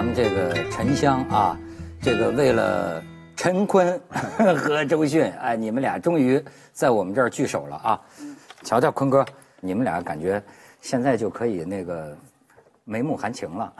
[0.00, 1.58] 咱们这个沉香啊，
[2.00, 3.04] 这个为了
[3.36, 4.00] 陈坤
[4.56, 6.42] 和周迅，哎，你们俩终于
[6.72, 8.00] 在我们这儿聚首了啊！
[8.62, 9.22] 瞧瞧，坤哥，
[9.60, 10.42] 你们俩感觉
[10.80, 12.16] 现在就可以那个
[12.84, 13.74] 眉目含情了。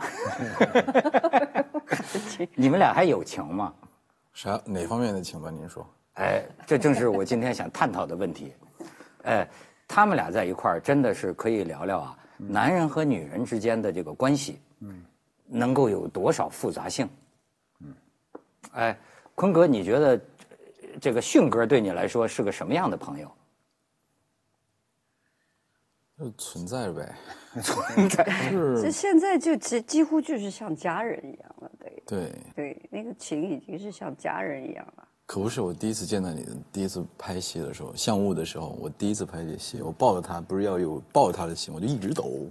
[2.53, 3.73] 你们俩还有情吗？
[4.31, 5.49] 啥哪方面的情吧？
[5.49, 5.83] 您说？
[6.17, 8.53] 哎，这正是我今天想探讨的问题。
[9.23, 9.47] 哎，
[9.87, 15.03] 他们俩在一块儿真的是可以聊聊啊，男人和女人之间的这个关系，嗯，
[15.51, 17.09] 能够有多少复杂性？
[17.81, 17.93] 嗯，
[18.71, 18.97] 哎，
[19.35, 20.19] 坤哥，你觉得
[20.99, 23.29] 这个迅哥对你来说是个什么样的朋友？
[26.17, 27.15] 就存在呗，
[27.63, 28.23] 存在
[28.79, 35.07] 这现在就几几乎就是像家人一样了，对对，对，那个情已经是像家人一样了。
[35.25, 42.45] 可不是我第一次见到你，第一次拍戏的时候，相雾的时候，我第一次拍这戏，我抱着他，不是要有抱着他的心，我就一直抖，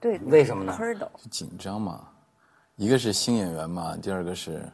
[0.00, 2.08] 对，为什么呢喷儿抖，就紧张嘛。
[2.76, 4.68] 一个是新演员嘛，第二个是，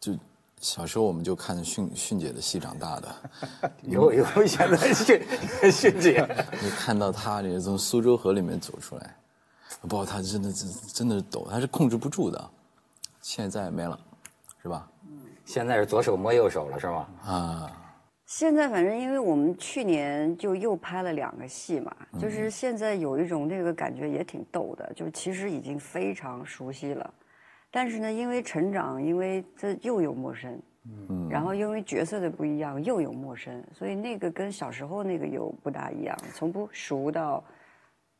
[0.00, 0.12] 就
[0.60, 3.14] 小时候我们就看迅迅姐的戏长大的，
[3.82, 5.22] 有有现在迅
[5.70, 6.26] 迅姐，
[6.60, 9.16] 你看到她这个从苏州河里面走出来，
[9.80, 12.50] 我抱他真的真真的是抖，她是控制不住的。
[13.20, 13.98] 现在没了，
[14.60, 14.88] 是吧？
[15.44, 17.06] 现在是左手摸右手了是吗？
[17.24, 17.81] 啊，
[18.24, 27.12] 现在反正因为我们去年就又拍了两个戏嘛，就是现在有一种那个感觉也挺逗的，就是其实已经非常熟悉了，
[27.70, 30.58] 但是呢，因为成长，因为这又有陌生，
[31.10, 37.44] 嗯，然后因为角色的不一样又有陌生，所以那个跟小时候那个又不大一样，从不熟到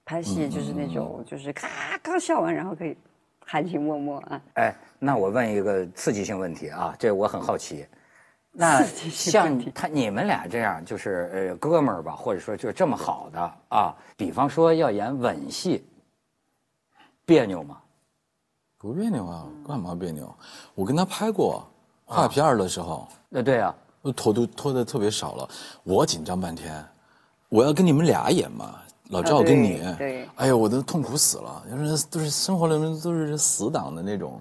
[0.04, 1.69] 拍戏就是那种就是咔
[2.02, 2.94] 刚笑完然后可以
[3.46, 7.86] 含情脉脉啊，哎，那我问一个刺激性问题啊，这我很好奇。
[8.54, 15.82] 那 像他你们俩这样，就是呃哥们儿吧，或者说就是这么好的啊，比方说要演吻戏，
[17.24, 17.78] 别扭吗？
[18.76, 20.32] 不别扭啊，干嘛别扭？
[20.74, 21.66] 我跟他拍过
[22.04, 23.74] 画片儿的时候，呃，对啊，
[24.14, 25.48] 拖都拖的特别少了，
[25.82, 26.84] 我紧张半天，
[27.48, 34.38] 我要跟你们俩演嘛，老赵啊跟你，对对哎呀，我都痛苦死了，就是都是生活里面都是死党的那种，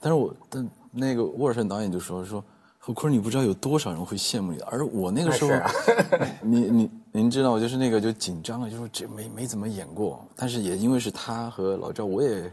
[0.00, 2.44] 但是我但那个沃尔善导演就说说。
[2.86, 5.58] 何坤，你不知道有多少人会羡慕你，而我那个时候，
[6.44, 12.52] 你你您知道，我就是那个就紧张啊，就说这没没怎么演过，但是也因为是他和老赵，我也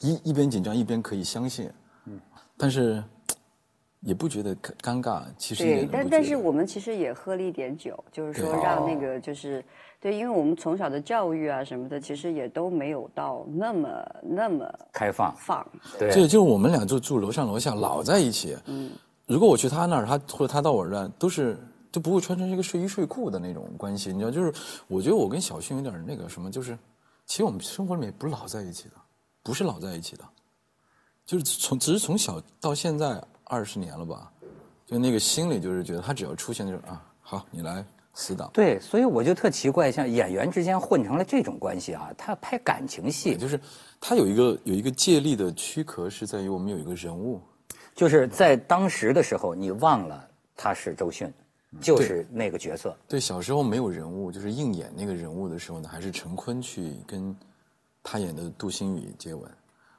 [0.00, 1.70] 一一边紧张一边可以相信，
[2.06, 2.18] 嗯，
[2.56, 3.04] 但是
[4.00, 9.62] 也不觉得尴尴尬，其实对，但但是我们其实也喝了一点酒，就是说让那个就是
[10.00, 13.88] 对，因为我们从小的教育啊什么的，其实也都没有到那么
[14.22, 15.66] 那么开放，放。
[15.98, 18.56] 对，就就是我们俩就住楼上楼下，老在一起。
[18.64, 18.90] 嗯，
[19.26, 21.58] 如果我去他那儿，他或者他到我这儿，都是
[21.90, 24.12] 就不会穿成一个睡衣睡裤的那种关系。
[24.12, 24.52] 你知道，就是
[24.86, 26.78] 我觉得我跟小迅有点那个什么，就是
[27.26, 28.94] 其实我们生活里面不是老在一起的，
[29.42, 30.24] 不是老在一起的，
[31.24, 34.30] 就是从只是从小到现在二十年了吧，
[34.86, 38.48] 就那个心里就是觉得他只要出现就是啊，好，你来死党。
[38.52, 43.60] 对，所以我就特奇怪，像演员之间混成了这种关系啊，他拍感情戏，就是
[44.00, 47.40] 他有一个有一个借力的躯壳，是在于我们有一个人物，
[47.96, 51.32] 就是在当时的时候，你忘了他是周迅，
[51.80, 52.94] 就是那个角色。
[53.08, 57.34] 对，小时候没有人物，就是硬演那个人物的时候呢，还是陈坤去跟
[58.02, 59.50] 他演的杜心雨接吻。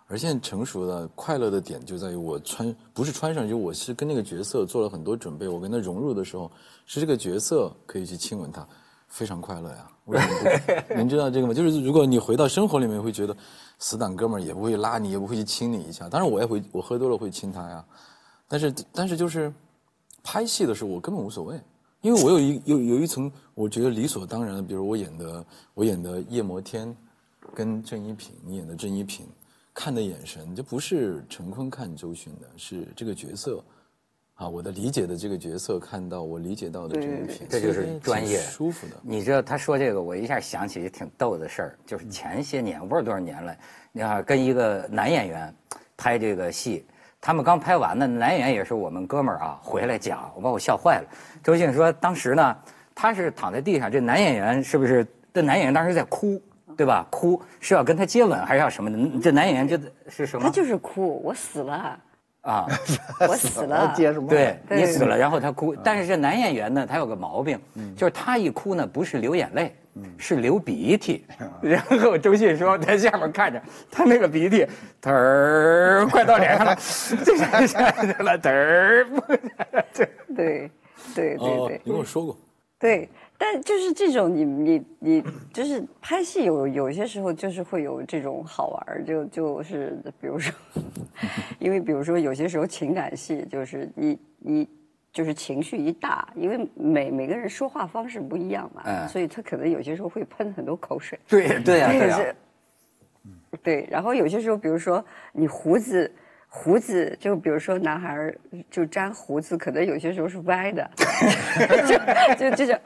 [0.10, 5.48] 而现在成熟了，快乐的点就在于我穿不是穿上，就我是跟那个角色做了很多准备。
[5.48, 6.50] 我跟他融入的时候，
[6.86, 8.66] 是这个角色可以去亲吻他，
[9.08, 9.90] 非常快乐呀。
[10.06, 10.94] 为什么不？
[10.96, 11.54] 您知道这个吗？
[11.54, 13.36] 就是如果你回到生活里面，会觉得
[13.80, 16.10] 死党哥们儿也不会拉你，也不会去亲你一下。
[16.10, 17.86] 当然我也会，我喝多了会亲他呀。
[18.48, 19.54] 但是但是就是
[20.24, 21.60] 拍戏的时候，我根本无所谓，
[22.02, 26.96] 因为我有一有有一层我觉得理所当然的，比如我演的我演的夜魔天，
[27.54, 29.28] 跟郑一品，你演的郑一品，
[29.74, 33.64] 看的眼神就不是陈坤看周迅的，是这个角色。
[34.38, 38.94] 啊，我的理解的这个角色看到我理解到的这个品，这就是专业舒服的。
[39.02, 43.58] 你知道他说这个，我一下想起一挺逗的事儿，就是前些年，我不知道多少年了，
[43.92, 45.52] 你看跟一个男演员
[45.98, 46.86] 拍这个戏，
[47.20, 51.08] 他们刚拍完呢，男演员也是我们哥们儿啊，回来讲，我把我笑坏了。
[51.44, 52.56] 周迅说，当时呢，
[52.94, 55.06] 他是躺在地上，这男演员是不是？
[55.34, 56.40] 这男演员当时在哭，
[56.76, 57.08] 对吧？
[57.12, 59.20] 哭是要跟他接吻还是要什么的？
[59.20, 59.80] 这男演员就
[60.10, 62.00] 是什么他就是哭，我死了，
[62.48, 62.66] 啊？
[63.28, 63.94] 我死了。
[63.96, 64.28] 接什么？
[64.30, 65.76] 对对你死了，然后他哭。
[65.76, 67.60] 但是这男演员呢，他有个毛病，
[67.96, 69.76] 就是他一哭呢，不是流眼泪，
[70.18, 71.26] 是流鼻涕。
[71.62, 73.62] 然后周迅说在下面看着
[73.92, 74.66] 他那个鼻涕，
[75.02, 76.76] 嘚儿快到脸上了，
[77.26, 79.06] 就下下去了，嘚儿。
[79.92, 80.06] 这
[80.36, 80.72] 对，
[81.14, 82.38] 对对哦对，你跟我说过，
[82.80, 85.24] 对，但就是这种你你你
[85.54, 90.54] 就是拍戏有有些时候就是会有这种好玩儿，就就是比如说，
[91.60, 94.68] 因为比如说有些时候情感戏就是你你
[95.14, 101.20] 就是情绪一大，因为每每个人说话方式不一样嘛，嗯所以他可能有些时候会喷很多口水。
[101.28, 102.20] 对对呀、对呀、
[103.62, 103.88] 对。
[103.90, 106.12] 然后有些时候，比如说你胡子，
[106.48, 108.38] 胡子就比如说男孩儿
[108.72, 110.90] 就粘胡子，可能有些时候是歪的，
[112.36, 112.80] 就就就是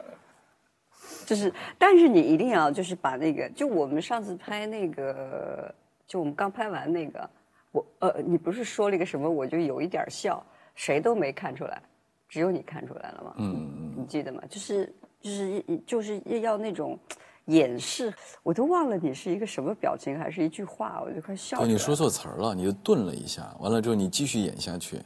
[1.26, 5.74] 就是，但是你一定要就是把那个，就我们上次拍那个，
[6.06, 7.30] 就我们刚拍完那个，
[7.70, 11.80] 我呃，你不是说了一个什么，我就有一点笑，谁都没看出来，
[12.28, 13.34] 只有你看出来了吗？
[13.38, 14.42] 嗯嗯你记得吗？
[14.48, 16.98] 就是就是就是要那种
[17.46, 21.66] 掩饰，我都忘了你是一个什么表情，还是一句话，我就快笑了。
[21.66, 24.96] 你说错词儿了，你就顿了一下，完了之后你继续演下去，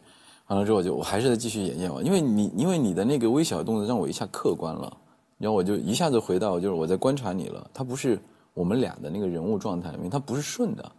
[0.47, 4.97] 完了之后我就我还是在继续演演完，因为你因为你的那个微小动作让我一下客观了，
[5.39, 8.19] 然后我就一下子回到就是我在观察你了，他不是
[8.55, 10.93] 我们俩的那个人物状态因为，他不是顺的，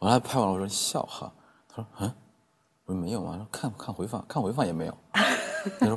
[0.00, 1.32] 完了拍完了我说笑哈，
[1.68, 2.14] 他说嗯，
[2.86, 4.96] 我说没有啊，说看看回放，看回放也没有，
[5.78, 5.96] 他说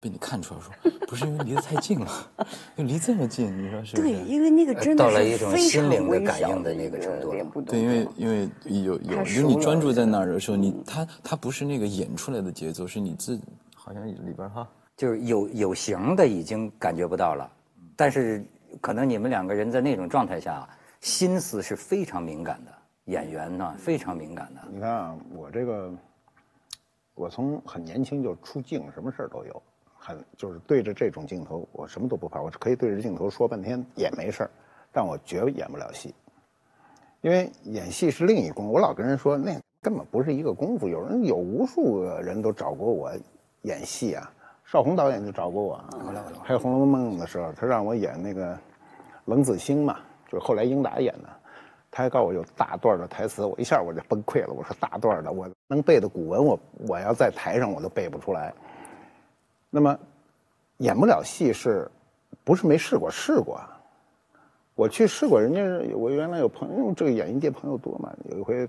[0.00, 2.10] 被你看出来，我说不是因为离得太近了，
[2.76, 4.08] 就离这么近，你说是不是？
[4.08, 7.18] 对，因为那个真的到了一种心灵的感应的那个程
[7.50, 8.48] 度对，因为因为
[8.82, 13.40] 有有，太就是你专注在那儿的时候，你他他不是那个演出来的节奏，是你自
[13.74, 17.50] 好像里边哈，就是有有形的已经感觉不到了，
[17.96, 18.44] 但是
[18.80, 20.68] 可能你们两个人在那种状态下，
[21.00, 22.72] 心思是非常敏感的，
[23.06, 24.60] 演员呢非常敏感的。
[24.70, 25.92] 你看啊，我这个，
[27.14, 29.62] 我从很年轻就出镜，什么事儿都有，
[29.96, 34.50] 很就是对着这种镜头，我什么都不怕，我可以对着镜头说半天也没事儿，
[34.92, 36.14] 但我绝演不了戏，
[37.20, 38.68] 因为演戏是另一功。
[38.68, 40.88] 我老跟人说，那根本不是一个功夫。
[40.88, 43.12] 有人有无数个人都找过我
[43.62, 44.32] 演戏啊，
[44.74, 45.88] 邵红导演就找过我啊，
[46.42, 48.58] 拍《红楼梦》的时候，他让我演那个
[49.26, 51.28] 冷子兴嘛，就是后来英达演的。
[51.92, 54.52] 他还告诉我有大段的台词，我一下我就崩溃了。
[54.52, 58.52] 我说大段的，我能背的古文，我我要在台上我都背不出来。
[59.70, 59.96] 那么
[60.78, 61.88] 演不了戏是，
[62.42, 63.08] 不是没试过？
[63.08, 63.80] 试过啊。
[64.74, 68.12] 我去试过，人家我原来有朋友，这个演艺界朋友多嘛。
[68.24, 68.68] 有一回，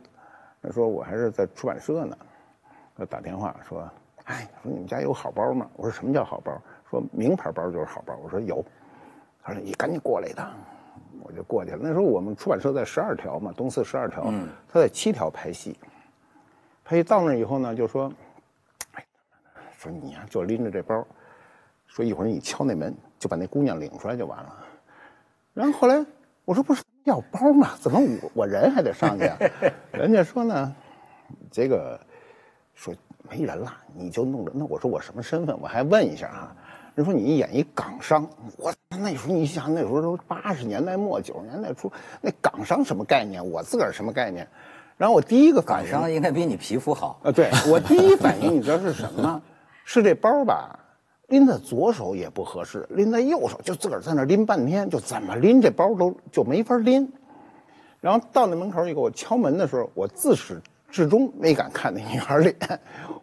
[0.62, 2.16] 他说我还是在出版社呢，
[2.96, 3.90] 他打电话说
[4.26, 6.56] ：“哎，说你们家有好包吗？”我说：“什么叫好包？”
[6.90, 8.16] 说名牌包就是好包。
[8.24, 8.64] 我说有。
[9.44, 10.52] 他说：“你赶紧过来一趟。”
[11.22, 11.80] 我就过去了。
[11.82, 14.32] 那时候我们出版社在十二条嘛，东四十二条，
[14.72, 15.76] 他在七条拍戏。
[16.84, 18.12] 拍戏到那以后呢，就说
[18.94, 19.06] ：“哎，
[19.76, 21.04] 说你呀、就拎着这包，
[21.88, 24.66] 说一会儿你敲那门，就把那姑娘领出来就完了。”
[25.54, 26.06] 然后后来
[26.44, 27.72] 我说：“不是要包吗？
[27.82, 29.38] 怎么我我人还得上去、啊？”
[29.92, 30.76] 人家说呢，
[31.50, 32.00] 这个
[32.76, 32.94] 说
[33.30, 34.52] 没人了，你就弄着。
[34.54, 35.58] 那我说我什么身份？
[35.62, 36.56] 我还问一下啊。
[36.96, 38.26] 人说你演一港商，
[38.58, 41.92] 我那时候你想那时候都八十年代末九十年代初，
[42.22, 43.46] 那港商什么概念？
[43.52, 44.48] 我自个儿什么概念？
[44.96, 47.20] 然后我第一个反港应商应该比你皮肤好。
[47.22, 49.42] 啊，对我第一反应你知道是什么？
[49.84, 50.80] 是这包吧，
[51.28, 57.12] 拎在左手也不合适，拎在右手就自个儿在那儿拎半天，就怎么拎这包都就没法拎。
[58.00, 60.62] 然后到那门口以后我敲门的时候，我自始
[60.96, 62.56] 至终没敢看那女孩脸，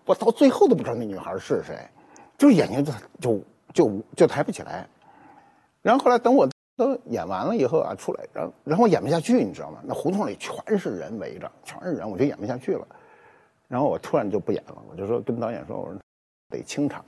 [0.04, 1.88] 我到最后都不知道那女孩是谁，
[2.36, 4.86] 就眼睛就就就就抬不起来。
[5.80, 9.80] 然后后来等我都演完了以后啊，出来，然后然后演不下去，你知道吗？
[9.84, 12.86] 那胡同里全是人围着，全是人，我就演不下去了。
[13.68, 15.98] 然后我突然就不演了，我就说跟导演说，我说
[16.50, 17.02] 得清场。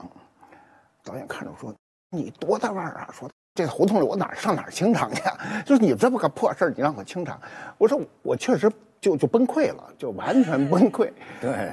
[1.03, 1.71] 导演看着我说
[2.09, 3.07] ：“你多大腕啊？
[3.13, 5.37] 说这胡同里我哪儿上哪儿清场去啊？
[5.65, 7.39] 就是你这么个破事儿，你让我清场？”
[7.79, 8.69] 我说：“我确实
[8.99, 11.09] 就就崩溃了，就完全崩溃。
[11.39, 11.71] ”对，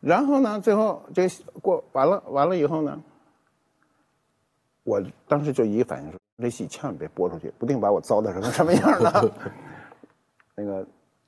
[0.00, 1.28] 然后呢，最后这
[1.60, 2.98] 过完了，完了以后呢，
[4.84, 9.30] 我当时就一个反应说，这戏千万别播出去，不定把我糟蹋成什么样呢。
[10.56, 10.84] 那个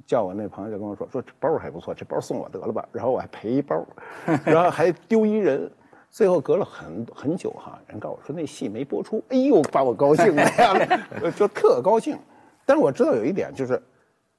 [0.07, 2.89] 叫我那朋友就跟我说，说这包还不错，这包送我得了吧。
[2.91, 3.87] 然后我还赔一包，
[4.47, 5.71] 然后还丢一人。
[6.11, 10.99] 最后隔了很很久哈，人告诉我说那戏没播出，哎呦，把我高兴的呀，
[11.37, 12.19] 就特高兴。
[12.67, 13.81] 但是我知道有一点就是，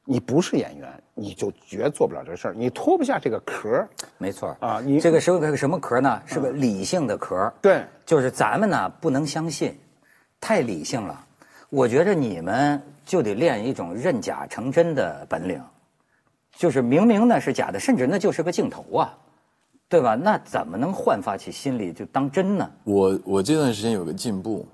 [0.06, 6.22] 你不是演员，你就绝做不了这事儿，你脱不下这个壳儿没错啊你这个是个什么壳呢？
[6.25, 7.51] 是个理性的壳。
[7.62, 9.78] 对，就是咱们呢不能相信，
[10.40, 11.25] 太理性了。
[11.70, 15.62] 我觉着你们就得练一种认假成真的本领，
[16.54, 19.18] 就是明明呢是假的，甚至那就是个镜头啊，
[19.91, 20.15] 对吧？
[20.15, 22.71] 那怎么能焕发起心理就当真呢？
[22.86, 24.65] 我我这段时间有个进步，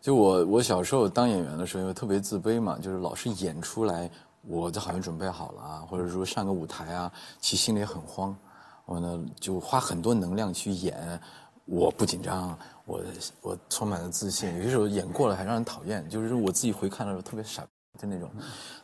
[0.00, 4.10] 就我我小时候当演员的时候，因为特别自卑嘛，就是老是演出来，
[4.42, 8.36] 我就好像准备好了啊，或者说上个舞台啊，其实心里很慌，
[8.84, 11.20] 我呢就花很多能量去演，
[11.64, 13.00] 我不紧张，我
[13.40, 14.52] 我充满了自信。
[14.56, 17.62] 有些时候演过了还让人讨厌，就是我自己回看的时候特别傻
[17.96, 18.28] 就那种。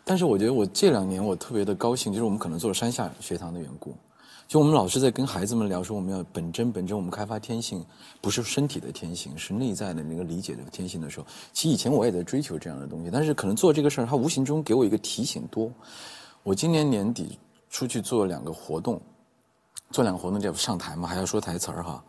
[0.04, 3.92] 但是我觉得我这两年我特别的高兴，就是我们可能做了山下学堂的缘故。
[4.46, 7.84] 就我们老是在跟孩子们聊说，我们要本真本真，我们开发天性，
[8.20, 11.26] 不是身体的天性，是内在的那个理解的天性的时候。
[11.52, 15.70] 其实以前我也在追求这样的东西，但是可能做这个事儿，它无形中给我一个提醒多。
[16.42, 17.38] 我今年年底
[17.70, 19.00] 出去做两个活动，
[19.90, 22.04] 做两个活动就要上台嘛，还要说台词儿哈。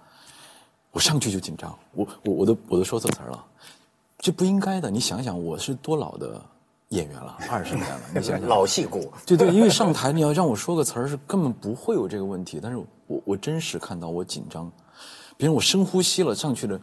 [0.91, 3.43] 我上去就紧张，我我我都我都说错词儿了，
[4.19, 4.91] 这不应该的。
[4.91, 6.41] 你想想，我是多老的
[6.89, 8.47] 演员了， 二十年了，你想想。
[8.47, 12.77] 老戏骨，对对，因为上台你要让我说个词儿是根本不会有这个问题，但是
[13.07, 14.71] 我我真实看到我紧张，
[15.37, 16.79] 别人我深呼吸了上去了，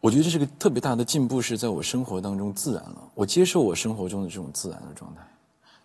[0.00, 5.22] 我觉得这是个特别大的进步，是在我生活当中自然了，我接受我生活中的这种自然的状态。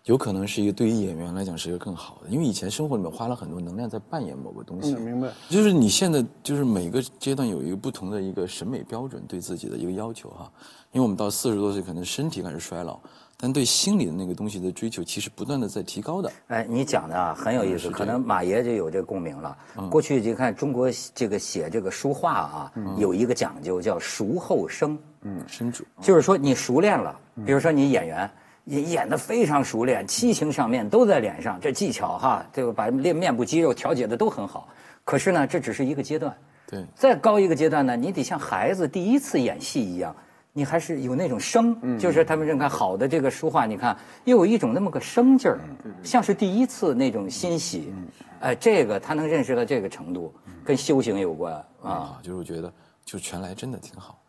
[0.05, 4.93] 有可能是一个对于演员来讲是一个更好的，因为以前生活里面花了很多能量在扮演某个东西。
[4.93, 5.29] 嗯，明白。
[5.49, 10.51] 就是你现在就是每个阶段有一个不同的一个审美标准，对自己的一个要求哈。
[10.91, 12.99] 因为我们到四十多岁，可能身体开始衰老，
[13.35, 16.31] 但对心理的那个东西的追求，其实不断的在提高的。
[16.49, 19.57] 哎，你讲的啊很有意思，嗯可能马爷就有这个共鸣了。
[19.89, 24.95] 过去就看中国这个写这个书画啊，有一个讲究叫熟后生。
[25.23, 28.29] 嗯，生主就是说你熟练了，比如说你演员
[28.65, 34.67] 演演的非常熟练，七情上面都在脸上，这技巧哈，这个把面面部肌肉调节的都很好。
[35.03, 36.35] 可是呢，这只是一个阶段，
[36.67, 40.15] 对再高一个阶段呢，你得像孩子第一次演戏一样，
[40.51, 45.59] 你还是有那种生，就是他们认看好的这个书画，你看又有一种那么个生劲儿，
[46.01, 47.93] 像是第一次那种欣喜。
[48.39, 51.53] 哎，这个他能认识到这个程度，跟修行有关
[51.83, 51.91] 啊。
[51.91, 54.19] 啊，就是我觉得就全来真的挺好，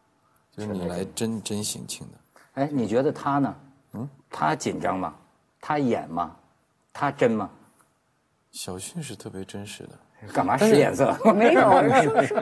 [0.54, 2.42] 就是你来真真性情的。
[2.54, 3.54] 哎，你觉得他呢？
[3.96, 5.14] 嗯，他紧张吗？
[5.60, 6.36] 他演吗？
[6.92, 7.50] 他真吗？
[8.52, 11.14] 小迅是特别真实的，干嘛使眼色？
[11.34, 11.60] 没有，
[12.02, 12.40] 说说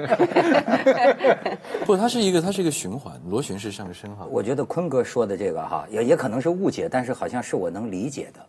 [1.86, 4.24] 不，它是一个它是一个循环，螺旋式上升哈。
[4.30, 8.46] 我觉得坤哥说的这个哈，也也可能是误解，但是好像是我能理解的。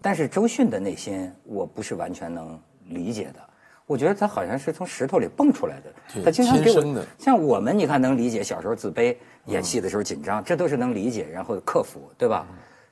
[0.00, 3.40] 但是周迅的内心，我不是完全能理解的。
[3.86, 9.14] 我觉得他好像是从石头里蹦出来的，他经常给我天生的像我们，你看能理解小时候自卑，
[9.46, 12.46] 演戏的时候紧张，这都是能理解，然后克服，对吧？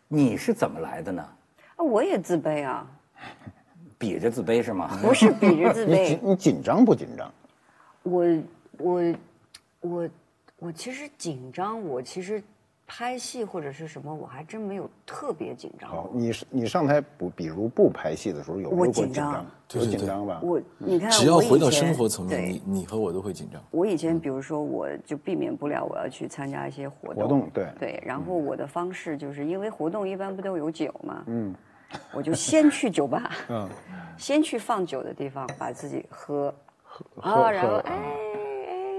[0.08, 1.22] 你是怎么来的呢？
[1.76, 2.87] 啊我也自卑啊，
[3.96, 4.99] 比着自卑是吗？
[5.00, 7.32] 不是比着自 卑你紧，你紧张不紧张？
[8.02, 8.25] 我
[8.78, 9.14] 我
[9.80, 10.08] 我
[10.58, 12.42] 我其实紧张，我其实
[12.94, 19.46] 拍戏或者是什么，我还真没有特别紧张好，你你上台不，比如不拍戏的时候有有过紧紧张张？
[19.66, 20.40] 对对对有紧张吧？
[20.42, 23.58] 我你看，只要回到生活层面，你你和我都会紧张。
[23.70, 27.66] 我以前比如说，我就避免不了我要去参加一些活动，活动对。
[27.80, 31.54] 对，然后我的方式就是因为活动一般不都有酒嘛，嗯，
[32.12, 33.66] 我就先去酒吧，嗯，
[34.18, 37.96] 先去放酒的地方把自己喝，喝啊，然后哎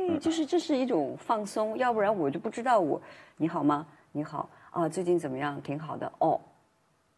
[0.09, 3.01] 哎，就是这是一种放松，要不然我就不知道我
[3.37, 3.85] 你好吗？
[4.11, 5.61] 你好啊，最近怎么样？
[5.61, 6.39] 挺好的哦，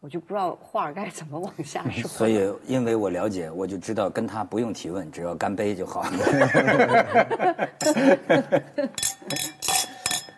[0.00, 2.08] 我就不知道话该怎么往下说。
[2.08, 6.04] 所以，因为我了解，我就知道跟他不用提问，只要干杯就好。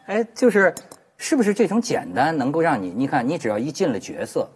[0.06, 0.74] 哎，就是，
[1.18, 2.90] 是不是这种简单能够让你？
[2.90, 4.48] 你看，你只要一进了角色，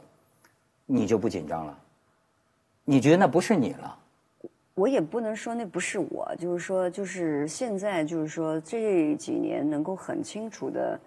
[0.86, 1.78] 你就不紧张了，
[2.84, 3.98] 你觉得那不是你了。
[4.74, 11.00] 我也不能说那不是我，就是说，就是现在，就是说这几年能够很清楚的，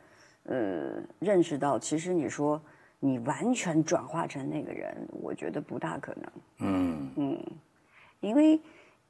[0.44, 2.62] 呃，认识到，其实你说
[3.00, 6.32] 你完全转化成那个人，我觉得不大可能。
[6.60, 7.44] 嗯嗯，
[8.20, 8.60] 因为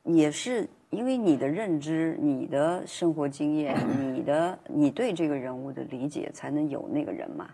[0.03, 3.75] 也是因为你的认知、你的生活经验、
[4.13, 7.49] 你的你对这个人物的理解，才能有那个人嘛。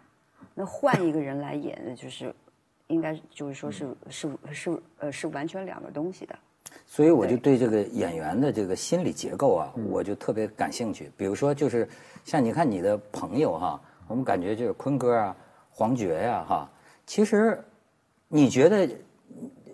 [0.53, 2.31] 那换一个人来演，那就是
[2.87, 6.37] 应该就是说是是是呃是完全两个东西的。
[6.85, 11.09] 所以我就对这个演员的这个心理结构啊，我就特别感兴趣。
[11.15, 11.87] 比如说，就是
[12.25, 15.35] 像你看你的朋友哈，我们感觉就是坤哥啊、
[15.69, 16.69] 黄觉呀、哈，
[17.05, 17.63] 其实
[18.27, 18.89] 你觉得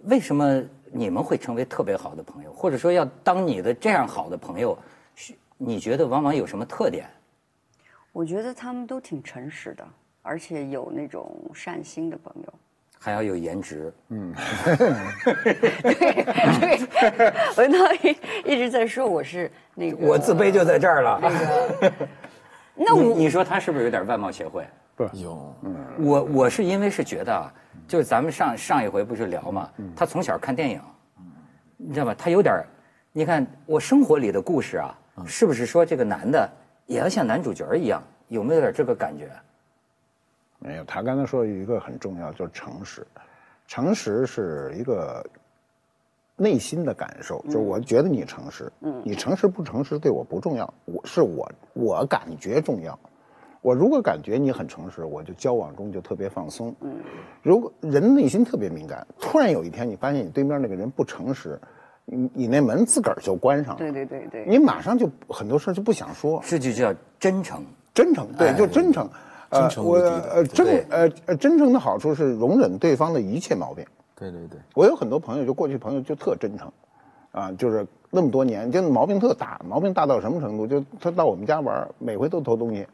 [0.04, 4.78] 为什么你们会成为特别好的朋友，或者说要当你的这样好的朋友，
[5.16, 7.10] 是你觉得往往有什么特点？
[8.14, 9.88] 我觉得他们都挺诚实的，
[10.22, 12.54] 而且有那种善心的朋友。
[13.08, 14.20] 还要有颜值，对，
[17.56, 21.22] 我那 一一直在说我是那个，我自卑就在这儿了。
[22.76, 24.68] 你 那我你说他是不是有点外貌协会？
[24.94, 25.56] 不有，
[26.00, 27.54] 我我是因为是觉得啊，
[27.88, 30.82] 就是咱们上上一回不是聊嘛，他从小看电影，
[31.78, 32.14] 你知道吧？
[32.14, 32.62] 他有点，
[33.14, 34.94] 你看我生活里的故事啊，
[35.26, 36.50] 是不是说这个男的
[36.88, 38.04] 也要像男主角一样？
[38.28, 39.30] 有没有点这个感觉？
[40.60, 43.06] 没有，他刚才说有一个很重要，就是诚实。
[43.68, 45.24] 诚实是一个
[46.36, 52.98] 内心的感受，就是我觉得你诚实，嗯，你诚实不诚实对我不重要，我是我我感觉重要。
[53.62, 56.74] 我如果感觉你很诚实，我就交往中就特别放松。
[56.82, 56.96] 嗯，
[57.44, 61.60] 如果人内心特别敏感，突然有一天你发现你对面那个人不诚实，
[62.06, 63.80] 你你那门自个儿就关上了。
[63.80, 66.42] 对对对对，你马上就很多事儿就不想说。
[66.46, 67.64] 这就叫真诚。
[67.94, 69.10] 真诚，对，就真诚。
[69.52, 73.86] 真诚无我敌的呃真呃呃真诚的好处是容忍对方的一切毛病。
[74.20, 76.72] 对对对，我有很多朋友，就过去朋友就特真诚，
[77.32, 80.66] 啊，就是那么多年，就毛病特大，毛病大到什么程度？
[80.66, 82.88] 就他到我们家玩，每回都偷东西，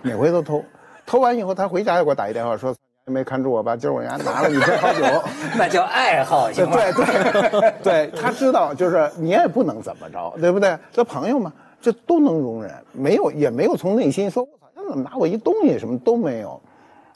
[0.00, 0.64] 每回都偷，
[1.04, 3.76] 偷完以后他回家又给我打一电话说，你没看住我吧？
[3.76, 5.04] 今儿我家拿了你这好酒。
[5.58, 6.76] 那叫爱好， 行吗？
[6.76, 6.90] 对
[7.60, 10.74] 对对，他知道，就是你也不能怎么着，对不对？
[10.90, 14.48] 这朋友嘛，这都能容忍，没有也没有从内心说，
[14.82, 16.60] 他怎么拿我一东西，什么都没有，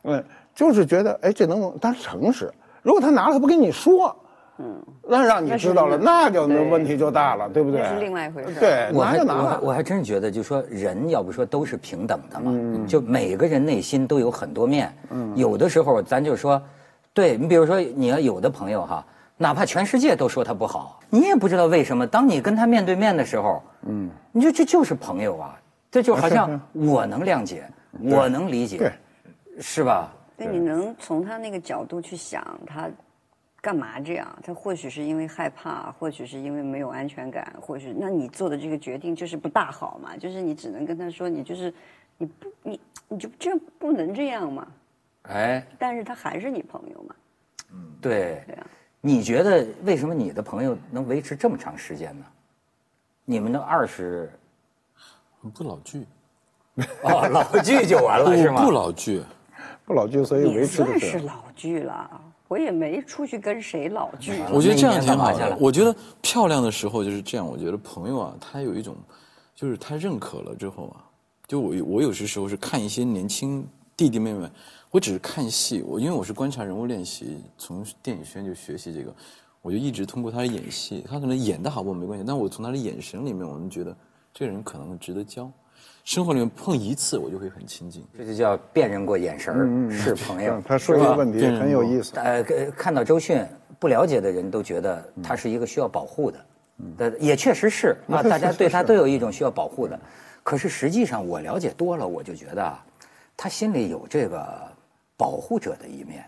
[0.05, 2.53] 嗯，就是觉得，哎，这能，他诚实。
[2.83, 4.15] 如果他拿了，他不跟你说，
[4.59, 7.81] 嗯，那让你知道了，那就那问题就大了，对不对？
[7.81, 9.43] 那是另外一回事对，我还拿就拿了。
[9.43, 14.91] 我还我还真是觉得，就说人要不说都是平等的嘛，就每个人内心都有很多面。
[15.11, 16.63] 嗯有的时候咱就说，
[17.13, 19.05] 对你比如说你要有的朋友哈，
[19.37, 22.07] 哪怕全世界都说他不好，你也不知道为什么。
[22.07, 25.59] 当你跟他面对面的时候，嗯，你说这就是朋友啊，
[25.97, 27.67] 这就好像我能谅解，
[28.03, 28.93] 我能理解，对
[29.63, 30.13] 是吧？
[30.37, 32.87] 那，你能从他那个角度去想，他
[33.63, 34.39] 干嘛这样？
[34.45, 40.15] 他或许是因为害怕，或许是因为没有安全感，或许那你做的这个决定就是不大好嘛？
[40.21, 41.73] 就是你只能跟他说，你就是
[42.19, 44.69] 你不你你就这样不能这样嘛？
[45.23, 47.15] 哎，但是他还是你朋友嘛？
[47.73, 48.67] 嗯对对啊，
[49.01, 52.27] 你觉得为什么你的朋友能维持这么长时间呢？
[53.25, 54.31] 你们都二十
[55.51, 56.07] 不老剧，
[57.03, 58.65] 哦，老剧就完了是吗？
[58.65, 59.23] 不老剧，
[59.85, 62.21] 不老剧，所以也维持的算是老剧了。
[62.49, 64.49] 我也没出去跟谁老剧啊。
[64.53, 65.37] 我觉得这样挺好。
[65.37, 67.45] 的我觉得漂亮的时候就是这样。
[67.45, 68.95] 我觉得朋友啊，他有一种，
[69.55, 71.03] 就是他认可了之后啊，
[71.49, 74.49] 就我我有些时候是看一些年轻弟弟妹妹，
[74.93, 79.13] 我只是看戏，我因为我是观察人物练习，从电影学院就学习这个，
[79.61, 83.97] 我就一直通过他的演戏，他可能演的好不好没关系，但我从他的眼神里面，我们觉得
[84.39, 85.51] 这个人可能值得交。
[86.05, 88.07] 生活里面碰一次，我就会很亲近。
[88.19, 90.63] 这就叫辨认过眼神儿是朋友嗯。
[90.69, 92.13] 他说这个问题很有意思。
[92.17, 93.43] 呃，呃看到周迅，
[93.79, 96.47] 不了解的人都觉得他是一个需要保护的，
[96.99, 99.99] 呃，也确实是啊，大家对他都有一种需要保护的。
[100.43, 102.85] 可是实际上我了解多了，我就觉得啊，
[103.39, 104.47] 他心里有这个
[105.17, 106.23] 保护者的一面，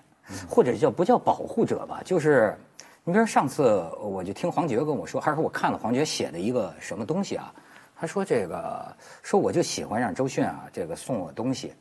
[0.48, 2.56] 或者叫不叫保护者吧，就是
[3.04, 7.52] 你比如说上次我就听黄觉跟我说，还是我看了黄觉写的一个什么东西啊。
[8.00, 11.72] 他说：“这个说我就喜欢让周迅啊，这个送我东西，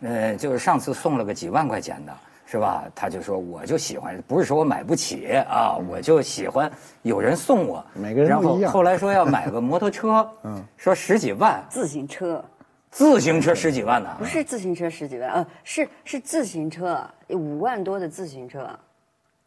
[0.00, 2.12] 呃，就是上次送了个几万块钱的，
[2.44, 2.84] 是吧？
[2.92, 6.70] 他就说我就喜欢，不是说我买不起啊，我就喜欢
[7.02, 7.84] 有人送我。
[7.94, 12.44] 每个人然后不一样后来说要买个摩托车， 嗯，说十几万，自行车
[12.90, 18.68] 自行车十几万呢不，是自行车十几万，呃，是是自行车五万多的自行车。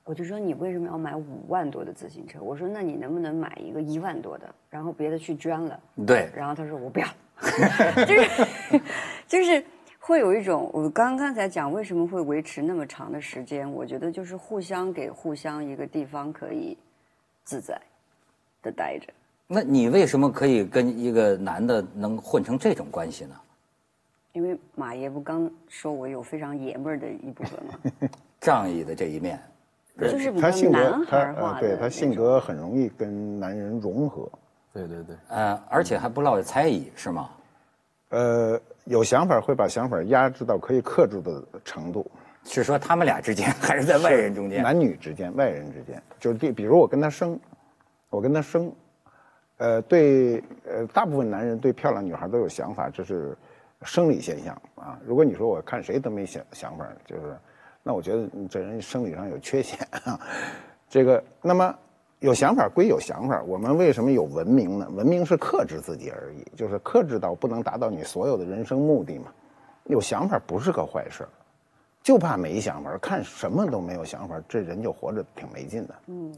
[0.05, 2.39] 我就说你为什么要买五万多的自行车？
[2.41, 5.79] 我说那你能不能买一个一万多的，然后别的去捐了？
[6.05, 7.07] 对，然后他说我不要，
[8.05, 8.81] 就是
[9.27, 9.63] 就是
[9.99, 16.77] 会有一种，我刚刚才讲为什么会维持那么长的时间，我觉得就是互相给互相一个地方可以
[17.45, 17.79] 自在
[18.61, 19.07] 的待着。
[19.47, 23.35] 那你为什么可以跟一个男的能混成这种关系呢？
[24.33, 28.09] 因为马爷不刚说我有非常爷们儿的一部分吗？
[28.41, 29.39] 仗义的这一面，
[29.99, 34.29] 就是比较他性格男，他孩化呃，对他性格很容易跟男人融合。
[34.73, 37.29] 对对对，呃，而且还不落猜疑，是吗？
[38.09, 42.09] 呃，有想法会把想法压制到可以克制的程度。
[42.45, 44.61] 是说他们俩之间，还是在外人中间？
[44.61, 47.39] 男女之间、外人之间，就是比比如我跟他生，
[48.09, 48.69] 我跟他生，
[49.57, 53.33] 呃，对，呃，大部分男人对漂亮女孩都有想法，这是
[53.83, 54.99] 生理现象啊。
[55.05, 57.37] 如果你说我看谁都没想想法，就是，
[57.83, 60.19] 那我觉得你这人生理上有缺陷啊。
[60.89, 61.75] 这个，那么
[62.19, 64.87] 有想法归有想法，我们为什么有文明呢？
[64.91, 69.25] 文明是克制自己而已，就是克制到不能达到你所有的人生目的嘛。
[69.85, 71.29] 有想法不是个坏事儿
[72.01, 75.95] 就怕没想法，看什么都没有想法，这人就活着挺没劲的。
[76.07, 76.33] 嗯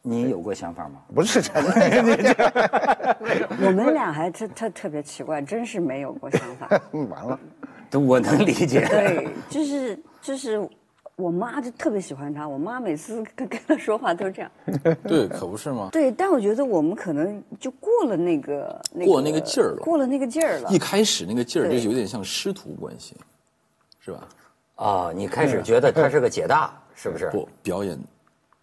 [0.00, 1.02] 你有过想法吗？
[1.12, 3.16] 不是真的，
[3.60, 6.68] 我们俩还特特特别奇怪，真是没有过想法。
[6.92, 7.38] 嗯完了，
[7.92, 8.86] 我能理解。
[8.88, 10.66] 对，就是就是，
[11.18, 14.50] 我妈就特别喜欢他，我妈每次跟跟他说话都是这样。
[15.02, 15.88] 对，可不是吗？
[15.90, 20.78] 对，但我觉得我们可能就过了那个那过那个劲儿了过了那个劲儿了一。
[20.78, 23.16] 开始那个劲儿就有点像师徒关系，
[23.98, 24.28] 是吧？
[24.76, 27.28] 啊，你开始觉得他是个姐大，是不是？
[27.30, 27.98] 不，表演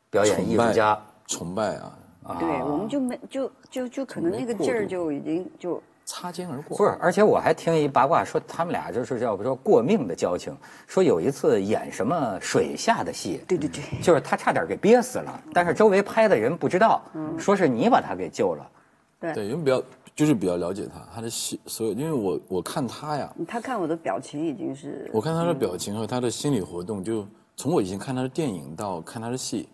[0.10, 1.76] 表演艺术家，崇拜
[2.24, 6.78] 啊，对，我们就没就就就可能那个劲儿就已经就擦肩而过。
[6.78, 10.56] 不是，而且我还听一八卦说，他们俩就是叫不说过命的交情。
[10.88, 17.02] 说有一次演什么水下的戏，对对对，就是他差点给憋死了，但是周围拍的人不知道，
[17.38, 18.72] 说是你把他给救了。
[19.20, 29.68] 对，因为比较就是比较了解他，他的戏所有，因为我我看他呀，他看我的表情已经是，我看他的表情和他的心理活动，就从我以前看他的电影到看他的戏，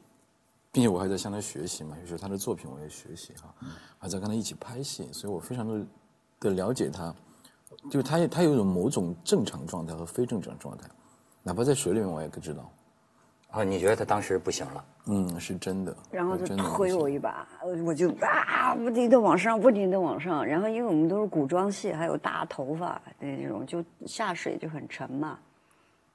[0.71, 3.53] 并且我还在向他学习嘛，有时候他的作品我也学习哈，
[3.97, 5.85] 还在跟他一起拍戏，所以我非常的
[6.41, 7.15] 的了解他，
[7.89, 10.89] 就是他他有一种某种正常状态和非正常状态，
[11.41, 12.69] 哪怕在水里面我也知道。
[13.51, 14.85] 啊，你觉得他当时不行了？
[15.07, 15.93] 嗯，是真的。
[16.09, 17.45] 然后就推我一把，
[17.83, 20.45] 我就啊，不停的往上，不停的往上。
[20.45, 25.37] 然后因为我们都是古装戏，还有大头发的这种，就下水就很沉嘛。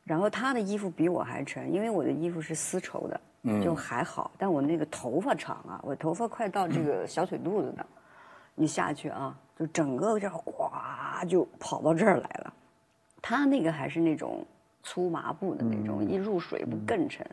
[0.03, 3.21] 然后他的衣服比我还沉，因为我的衣服是丝绸的，
[3.62, 4.31] 就还好。
[4.39, 7.87] 但我那个头发长啊，我头发快到这个小腿肚子的，
[8.57, 10.69] 你下去啊，就整个这样呱
[11.29, 12.53] 就跑到这儿来了。
[13.23, 14.45] 他那个还是那种
[14.83, 17.25] 粗麻布的那种，一入水不更沉。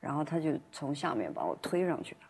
[0.00, 2.20] 然后他就从下面把我推上去了。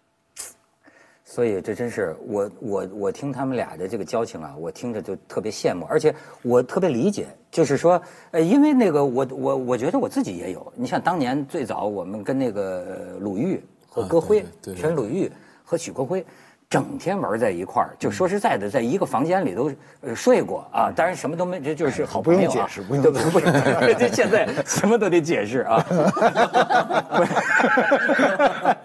[1.25, 15.31] 所以这真是我我我听他们俩的这个交情啊，我听着就特别羡慕，而且我特别理解，就是说，呃，因为那个我我我觉得我自己也有，你像当年最早我们跟那个鲁豫和歌辉啊对对对陈鲁豫
[15.65, 16.25] 和许国辉。
[16.73, 20.91] 整天玩在一块儿，就说实在的，在一个房间里都呃睡过啊。
[20.97, 22.51] 当然什么都没，这就是好朋友啊。
[22.51, 23.53] 不用解释不用 对不用。
[23.99, 25.85] 这 现在什么都得解释啊。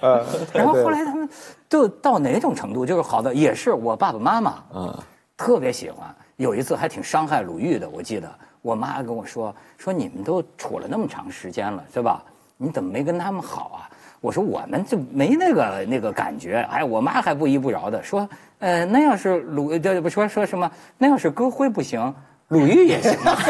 [0.53, 1.29] 然后后来他们
[1.69, 4.93] 都到哪种程度，就是好的，也是我爸爸妈妈，嗯，
[5.37, 6.13] 特别喜欢。
[6.35, 8.29] 有一次还挺伤害鲁豫的，我记得
[8.61, 12.21] 我妈跟我说说你们都处了那么长时间了，是吧？
[12.57, 13.87] 你怎么没跟他们好啊？
[14.21, 16.67] 我说我们就没那个那个感觉。
[16.71, 18.27] 哎，我妈还不依不饶的说，
[18.59, 20.69] 呃，那要是鲁这不说说什么？
[20.97, 22.13] 那要是歌辉不行，
[22.49, 23.37] 鲁豫也行啊。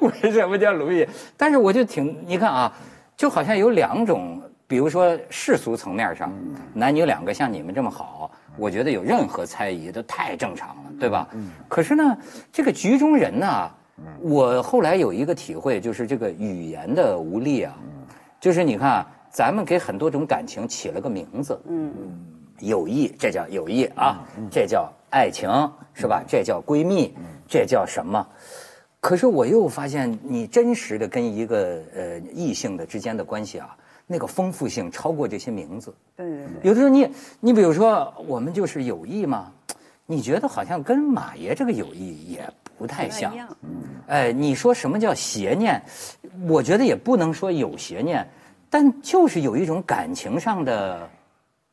[0.00, 1.06] 为什么叫鲁豫？
[1.36, 2.72] 但是我就挺，你看啊，
[3.16, 6.32] 就好像有两种，比如说世俗层面上，
[6.72, 11.28] 男女两个像你们这么好，我觉得有任何猜疑都太正常了，对吧？
[11.68, 12.16] 可是呢，
[12.52, 13.70] 这个局中人呢，
[14.20, 17.74] 我后来有一个体会，就是这个语言的无力啊，
[18.40, 21.92] 就是你看，咱们给很多种感情起了个名字，嗯，
[22.60, 25.48] 友谊，这叫友谊啊，这叫爱情，
[25.92, 26.24] 是吧？
[26.26, 27.14] 这叫闺蜜，
[27.46, 28.26] 这叫什么？
[28.98, 33.76] 可是我又发现，你真实的跟一个呃异性的之间的关系啊，
[34.06, 35.94] 那个丰富性超过这些名字。
[36.16, 36.46] 对对对。
[36.62, 37.08] 有的时候你
[37.40, 39.52] 你比如说，我们就是友谊嘛，
[40.10, 42.42] 你觉得好像跟马爷这个友谊也
[42.76, 43.32] 不太像
[44.08, 45.80] 哎，你说什么叫邪念？
[46.48, 48.28] 我觉得也不能说有邪念，
[48.68, 51.08] 但就是有一种感情上的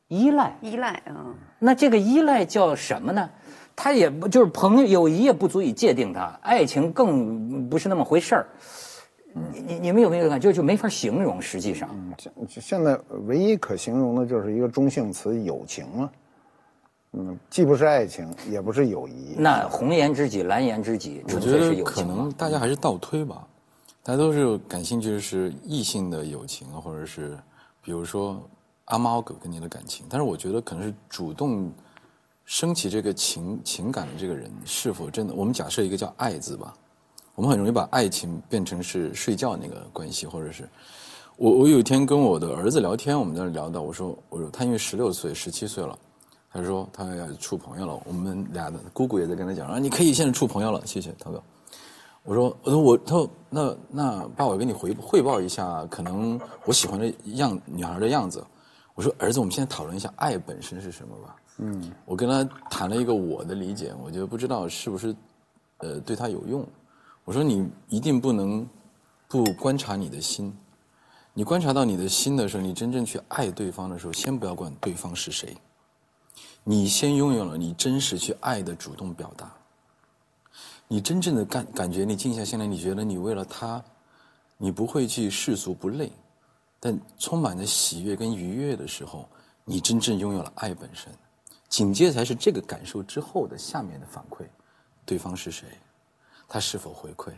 [0.06, 0.56] 依赖。
[0.60, 3.28] 依赖啊，那这个依赖叫什么呢？
[3.74, 8.46] 他也不就是朋友友谊也不足以界定它，爱情更不是那么回事儿。
[9.52, 11.42] 你你你们有没有感觉就就没法形容？
[11.42, 11.88] 实际上，
[12.48, 12.96] 现现在
[13.26, 16.12] 唯一可形容的就是一个中性词“友情”了。
[17.12, 19.34] 嗯，既不是爱情，也不是友谊。
[19.38, 22.30] 那红颜知己、蓝颜知己，我觉纯粹是得可能？
[22.32, 23.46] 大家还是倒推吧，
[24.02, 27.38] 大家都是感兴趣的是异性的友情，或者是
[27.82, 28.38] 比如说
[28.84, 31.72] 阿猫狗跟你的感情，但是我觉得可能是主动
[32.44, 36.74] 升起这个情情感的这个人是否真的，我们假设一个叫爱字吧，
[37.34, 40.68] 我们很容易把爱情变成是睡觉那个关系，或者是
[41.36, 45.98] 我我有一天跟我的儿子聊天，我们在那聊到，我说我说他因为十六岁十七岁了。
[46.52, 51.42] 他说他要处朋友了，我们俩的姑姑也在跟他讲啊，你可以现在处朋友了，谢谢涛哥。
[52.24, 58.44] 我说我说我他说那那爸，我跟你回汇报一下，可能我喜欢的样女孩的样子。
[58.94, 61.36] 我说儿子，我们现在讨论一下爱本身是什么吧。
[61.58, 65.14] 嗯，我跟他谈了一个我的理解，我觉得不知道是不是
[65.78, 66.66] 呃对他有用。
[67.24, 68.66] 我说你一定不能
[69.28, 70.52] 不观察你的心，
[71.32, 75.56] 你观察到你的心的时候，你真正去爱对方的时候，先不要管对方是谁。
[76.70, 79.50] 你先拥有了你真实去爱的主动表达，
[80.86, 83.82] 你真正的感感觉，你静下心来，你觉得你为了他，
[84.58, 86.12] 你不会去世俗不累，
[86.78, 89.26] 但充满着喜悦跟愉悦的时候，
[89.64, 91.10] 你真正拥有了爱本身。
[91.70, 94.44] 紧接才是这个感受之后的下面的反馈，
[95.06, 95.66] 对方是谁，
[96.46, 97.32] 他是否回馈。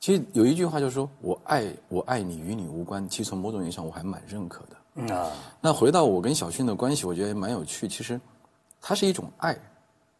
[0.00, 4.76] 其实有一句话就是说我爱我爱你与你无关，其实从某种意义上我还蛮认可的。
[4.96, 5.30] 嗯啊，
[5.60, 7.86] 那回到我跟小迅的关系，我觉得也蛮有趣。
[7.86, 8.18] 其实，
[8.80, 9.56] 它是一种爱，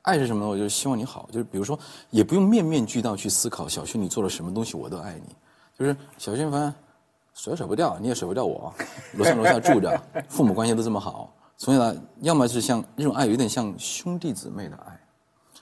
[0.02, 0.50] 爱是什么呢？
[0.50, 1.78] 我就是希望你好，就是比如说，
[2.10, 5.34] 也不用面面俱到去思考小迅你做了什么东西，我都爱你。
[5.78, 6.74] 就是小薰凡，
[7.34, 8.72] 甩都甩不掉，你也甩不掉我。
[9.16, 15.00] 楼上楼下住着，父母关系都这么好，从小到要么是像那种爱，有点像兄弟姊妹的爱，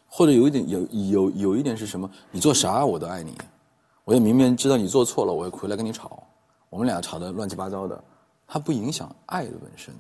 [0.09, 2.11] 或者有一点有有有一点是什么？
[2.33, 3.37] 你做啥我都爱你，
[4.05, 6.22] 我也明明知道你做错了，我会回来跟你吵，
[6.68, 8.05] 我们俩吵得乱七八糟的，
[8.55, 9.93] 它不影响爱的本身。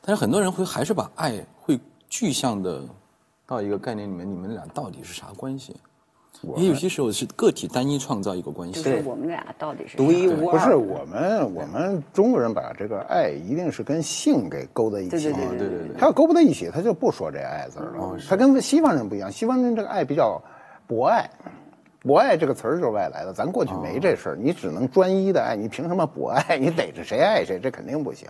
[0.00, 1.76] 但是很多人会还是把爱会
[2.08, 2.84] 具象的
[3.44, 5.74] 到一个概念里面，你们俩到底是啥关系？
[6.56, 8.80] 也有些时候是个体单一创造一个关系。
[8.80, 10.52] 就是我们俩到底是独一无二。
[10.52, 15.10] 不是我们，我们中国人把这个爱一定是跟性给勾在一起。
[15.10, 18.16] 对对对哦对对对他要勾不在一起，他就不说这爱字儿了。
[18.28, 20.40] 他跟西方人不一样，西方人这个爱比较
[20.86, 21.28] 博爱，
[22.02, 26.56] 博爱这个词儿就是外来的，咱过去没这事儿，你只能专一的爱，你凭什么博爱？
[26.56, 28.28] 你逮着谁爱谁，这肯定不行。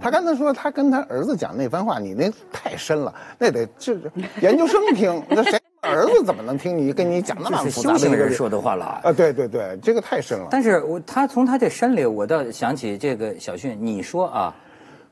[0.00, 3.96] 他刚才说他跟他儿子讲那番话，你那太深了，那得这
[4.40, 9.00] 研究生听，那谁儿子怎么能听你跟你讲那么复杂的人说的话了。
[9.04, 9.12] 啊？
[9.12, 10.48] 对对对，这个太深了。
[10.50, 14.54] 但是我他从他这深里，我倒想起这个小迅，你说啊，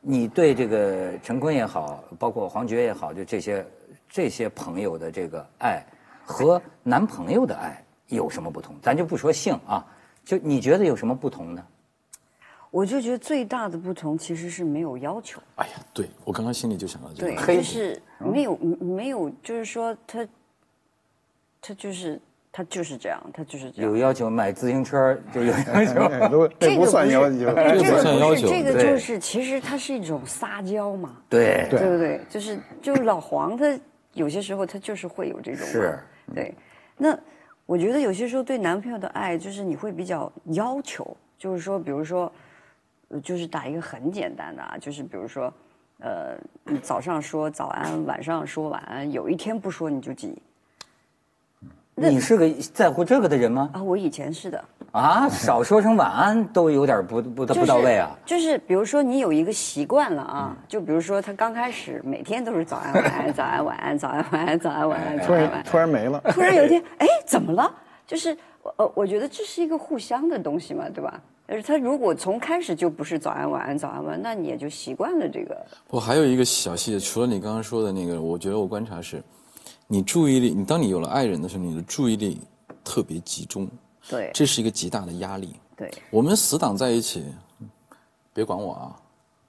[0.01, 3.65] 你对这个陈坤也好，包括黄觉也好，就这些
[4.09, 5.81] 这些朋友的这个爱
[6.27, 8.75] 和男朋友的爱有什么不同？
[8.83, 9.87] 咱就不说性啊，
[10.25, 11.65] 就你觉得有什么不同呢？
[12.73, 17.55] 我就觉得最大的不同其实是没有要求，哎呀，对我刚刚心里就想到这对，个。
[17.55, 20.27] 就是没有没有，就是说他
[21.63, 22.21] 他就是
[22.53, 23.97] 他就是这样，他就是这样有。
[23.97, 25.85] 要求买自行车就有要
[26.29, 26.49] 求。
[26.59, 32.21] 这个不是算要求，这个不算要求这个就是其实它是一种撒娇嘛，对对对不对？
[32.29, 33.79] 就是就是老黄他
[34.13, 35.99] 有些时候他就是会有这种是，
[36.35, 36.55] 对。
[36.97, 37.19] 那
[37.67, 42.33] 我觉得有些时候对男朋友的爱，就是你会比较要求，就是说，比如说，
[43.09, 45.53] 呃就是打一个很简单的啊，就是比如说，
[46.01, 50.37] 呃，你早上说早安，晚上说晚安，有一天不说你就急
[51.95, 53.71] 你是个在乎这个的人吗？
[53.73, 53.83] 啊。
[53.83, 54.65] 我以前是的，
[54.97, 58.17] 啊，少说声晚安都有点不不不到位啊。
[58.25, 58.47] 就是。
[58.47, 66.23] 就是比如说你有一个习惯了啊，就比如说他刚开始每天都是早安晚安早安晚安早安晚安早安晚安突然突然没了。
[66.31, 67.71] 突然有一天，哎，怎么了？
[68.07, 71.21] 就是我呃，我觉得这是一个互相的东西嘛，对吧？
[71.47, 75.57] 但是他如果从开始就不是早安晚安早安晚安，那你也就习惯了这个。
[75.91, 79.23] 我还有一个小细节，除了你刚刚说的那个，我觉得我观察是，
[79.87, 82.41] 你注意力，你当你有了爱人的时候，你的注意力
[82.85, 83.69] 特别集中，
[84.09, 85.55] 对这是一个极大的压力。
[85.77, 87.25] 对我们死党在一起，
[88.33, 88.97] 别管我啊，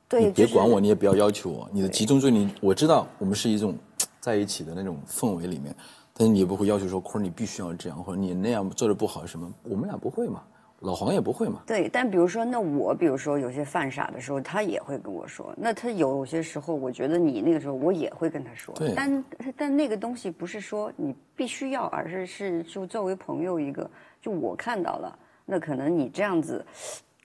[0.09, 3.75] 对，你别管我，你也不要要求我，你的集中注意力，我知道我们是一种
[4.19, 5.73] 在一起的那种氛围里面，
[6.13, 10.43] 但是你也不会要求说，坤儿你必须要这样，或者你那样做的不好什么，我们俩不会嘛，
[10.79, 11.61] 老黄也不会嘛。
[11.65, 15.53] 对，但比如说，那我比如说有些犯傻的时候，他也会跟我说。
[15.57, 18.75] 那他有些时候，我觉得你那个时候，我也会跟他说。
[18.75, 19.23] 对但
[19.55, 23.89] 但那个东西不是说你必须要，而是是就作为朋友一个，
[24.27, 26.65] 就我看到了，那可能你这样子。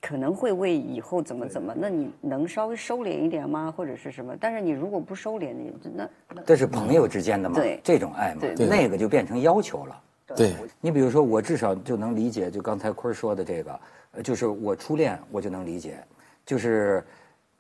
[0.01, 3.73] 可能会为以后怎么怎么，那你能稍微收敛一点吗？
[3.77, 4.37] 或者是什么？
[4.41, 10.03] 但是你如果不收敛，你那那这是朋友之间的嘛，对这种爱嘛对，那个就变成要求了。
[10.35, 13.81] 对，你比如说，我至少就能理解，就刚才坤儿说的这个，
[14.15, 15.97] 呃就是我初恋，我就能理解，
[16.45, 17.05] 就是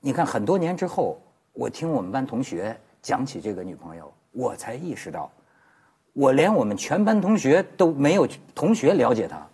[0.00, 1.20] 你看很多年之后，
[1.52, 5.30] 我听我们班同学讲起这个女朋友，我才意识到，
[6.12, 9.46] 我连我们全班同学都没有同学了解他，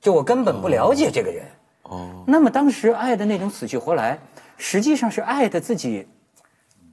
[0.00, 1.44] 就我根本不了解这个人。
[1.84, 4.18] 哦，那么当时爱的那种死去活来，
[4.56, 6.06] 实际上是爱的自己。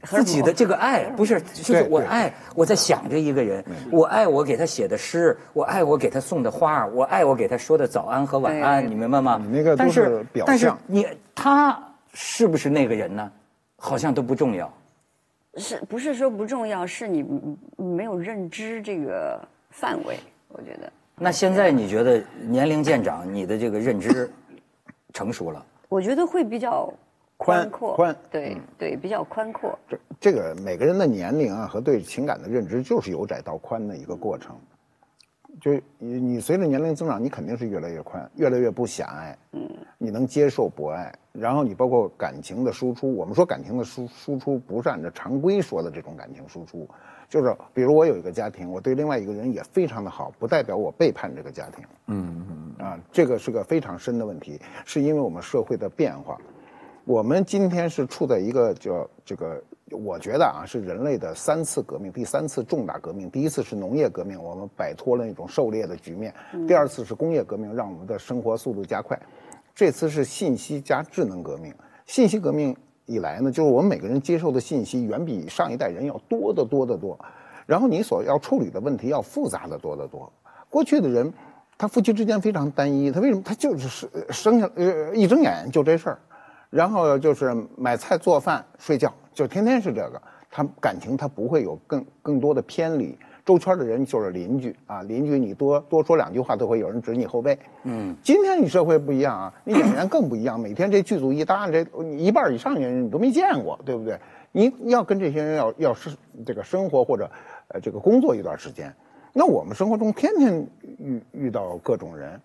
[0.03, 9.41] 自己的这个爱不是，就是我爱我在想着一个人，我爱我给他写的诗，我爱我给他送的花，我爱我给他说的早安和晚安，对你明白吗？
[9.43, 11.77] 你那个都但是表但是你他
[12.13, 13.29] 是不是那个人呢？
[13.75, 14.71] 好像都不重要。
[15.57, 16.85] 是不是说不重要？
[16.85, 17.25] 是你
[17.75, 19.39] 没有认知这个
[19.71, 20.17] 范围，
[20.47, 20.91] 我觉得。
[21.15, 24.29] 那现在你觉得年龄渐长，你的这个认知
[25.13, 25.65] 成熟了？
[25.89, 26.93] 我觉得会比较
[27.37, 29.77] 宽阔，宽对、对，比较宽阔。
[29.89, 34.55] 这这个每个人的年龄啊和对情感的认知就是由窄到宽的一个过程。
[35.59, 39.37] 就你你随着年龄增长，你肯定是越来越宽，越来越不狭隘。
[39.53, 43.15] 嗯，你能接受博爱，然后你包括感情的输出。
[43.15, 46.87] 我们说感情的输输出不是按照常规说的这种感情输出，
[47.27, 51.83] 就是比如我有一个家庭，我对另外一个人也非常的好，不代表我背叛这个家庭。
[52.05, 56.37] 嗯嗯啊，这个是个非常深的问题，是因为我们社会的变化。
[57.03, 63.29] 我们今天是处在一个叫这个，我觉得啊是人类的三次革命，第三次重大革命。
[63.29, 66.31] 第一次是农业革命，我们摆脱了那种狩猎的局面；
[66.67, 69.17] 第二次是工业革命，让我们的生活速度加快；
[69.73, 71.73] 这次是信息加智能革命。
[72.05, 77.17] 信息革命以来呢，就是我们每个人接受的信息远比上一代人要多得多得多，
[77.65, 80.31] 然后你所要处理的问题要复杂的多得多。
[80.69, 81.31] 过去的人
[81.77, 83.41] 他夫妻之间非常单一，他为什么？
[83.41, 86.19] 他就是生生下呃一睁眼就这事儿，
[86.69, 90.19] 然后就是买菜做饭睡觉，就天天是这个。
[90.49, 93.15] 他感情他不会有更更多的偏离。
[93.45, 97.57] 周圈的人就是邻居啊，邻居你多多说两句话都会有人指你后背。
[97.83, 101.85] 嗯，今天你社会不一样啊，你演员更不一样，每天这剧组一搭，这
[102.17, 104.19] 一半以上的人你都没见过，对不对？
[104.53, 106.09] 你要跟这些人要要是
[106.45, 107.29] 这个生活或者
[107.67, 108.91] 呃这个工作一段时间，
[109.33, 112.41] 那我们生活中天天遇遇到各种人，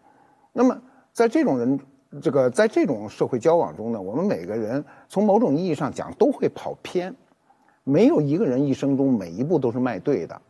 [0.52, 0.76] 那么
[1.12, 1.78] 在这种人
[2.20, 7.14] 这个在这种社会交往中呢，我们每个人从某种意义上讲都会跑偏，
[7.84, 10.40] 没有一个人一生中每一步都是迈对的。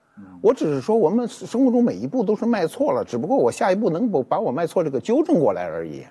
[0.40, 6.04] 我只是说，我们生活中每一步都是迈错了，只不过我下一步能否把我迈错这个纠正过来而已。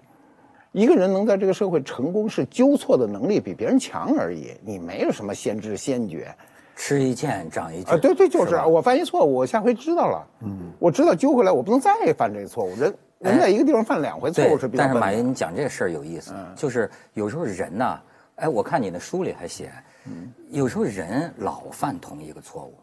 [0.72, 4.54] 一个人能在这个社会成功，是纠错的能力比别人强而已。
[4.66, 6.34] 你没有什么先知先觉，
[6.76, 7.98] 吃一堑长一智啊！
[7.98, 12.70] 对对，就是我犯一错误，我下回知道了，嗯，我知道纠回来，我不能再犯这个错误。
[12.78, 14.84] 人人在一个地方犯两回错误是比较。
[14.84, 18.00] 但是马云，你讲这个事儿有意思，就是有时候人呐，
[18.36, 19.72] 哎，我看你那书里还写，
[20.50, 22.76] 有时候人老犯同一个错误。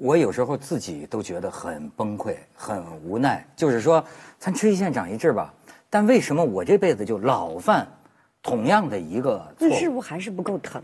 [0.00, 3.46] 我有时候自己都觉得很崩溃、很无奈。
[3.54, 4.02] 就是说，
[4.38, 5.52] 咱吃一堑长一智吧。
[5.90, 7.86] 但为什么我这辈子就老犯
[8.42, 9.68] 同样的一个错？
[9.68, 10.82] 那是不是还是不够疼？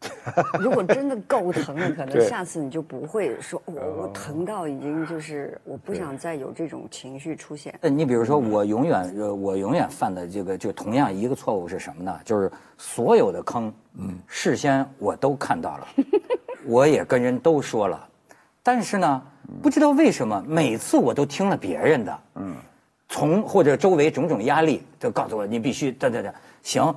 [0.60, 7.76] 如果真的够疼了，可能下次你就不会说，我我疼到已经就是我不想再有这种情绪出现。
[7.80, 12.20] 呃，你比如说，我永远呃，我永远犯的这个就同样一个错误是什么呢？
[12.24, 15.88] 就是所有的坑，嗯，事先我都看到了。
[16.66, 18.08] 我也跟人都说了，
[18.62, 19.22] 但是呢，
[19.62, 22.54] 不知道为什么每次我都听了别人的，嗯，
[23.08, 26.32] 从或者周围种种压力，就告诉我你必须等等等，
[26.62, 26.94] 行，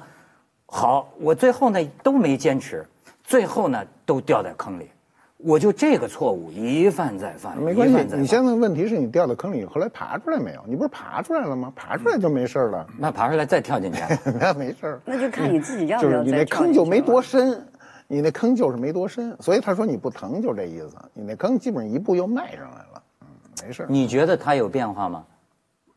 [0.71, 2.85] 好，我最后呢都没坚持，
[3.23, 4.89] 最后呢都掉在坑里，
[5.37, 8.15] 我就这个错误一犯再犯，没关系。
[8.15, 10.61] 你现在问题是你掉到坑里，后来爬出来没有？
[10.67, 11.73] 你不是爬出来了吗？
[11.75, 12.87] 爬出来就没事了。
[12.97, 14.01] 那爬出来再跳进去，
[14.39, 17.65] 那没事那就看你自己要不要你那坑就没多深。
[18.11, 20.95] 你那坑就是没多深，所以他说你不疼就这意思。
[21.13, 23.27] 你那坑基本上一步又迈上来了，嗯，
[23.63, 23.85] 没事。
[23.87, 25.23] 你觉得他有变化吗？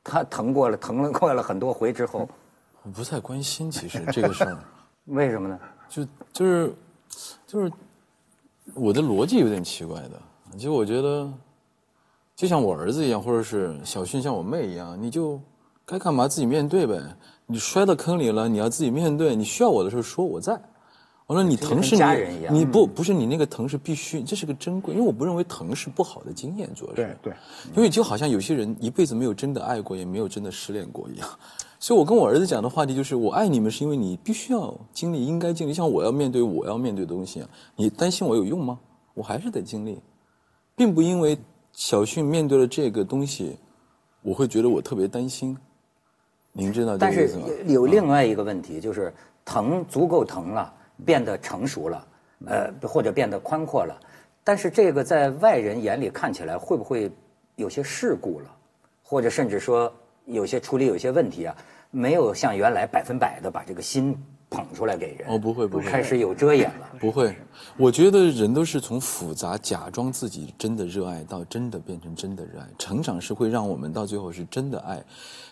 [0.05, 2.29] 他疼过了，疼了过了很多回之后，
[2.85, 4.59] 我不太关心其实这个事儿，
[5.07, 5.59] 为什么呢？
[5.88, 6.75] 就就是
[7.47, 7.71] 就是
[8.75, 11.33] 我的逻辑有点奇怪的，就我觉得
[12.35, 15.40] 就像我儿子一样，或者是小迅像我妹一样，你就
[15.85, 17.01] 该干嘛自己面对呗。
[17.47, 19.37] 你摔到坑里了，你要自己面对。
[19.37, 20.61] 你需要我的时候说我在。
[21.27, 27.33] 我说你疼是你，你不不是你那个疼是必须，这是个珍贵，因为我不认为疼是不好的经验，主要是对，
[27.75, 31.29] 因为就好像有些人一辈子没有真的爱过，也没有真的失恋过一样，
[31.83, 38.79] 所以我跟我儿子讲的话题就是，我爱你们是因为你必须要经历，应该经历，像我要面对我要面对的东西，你担心我有用吗？
[39.14, 40.01] 我还是得经历，
[40.77, 41.37] 并不因为
[41.73, 43.59] 小迅面对了这个东西，
[44.23, 45.59] 我会觉得我特别担心，
[46.53, 47.47] 您知道这个意思吗？
[47.49, 49.12] 但是有另外一个问题，就是
[49.45, 50.73] 疼足够疼了。
[51.05, 52.07] 变得成熟了，
[52.47, 53.99] 呃，或者变得宽阔了，
[54.45, 57.11] 但是这个在外人眼里看起来会不会
[57.57, 58.47] 有些世故了，
[59.03, 59.92] 或者甚至说
[60.27, 61.57] 有些处理有些问题啊，
[61.91, 64.17] 没有像原来百分百的把这个心
[64.49, 65.29] 捧出来给人。
[65.29, 66.89] 哦，不会不会，开始有遮掩了。
[67.01, 67.35] 不会，
[67.77, 75.03] 我觉得人都是从复杂假装自己真的热爱到真的变成真的热爱，成长是会让我们到最后是真的爱。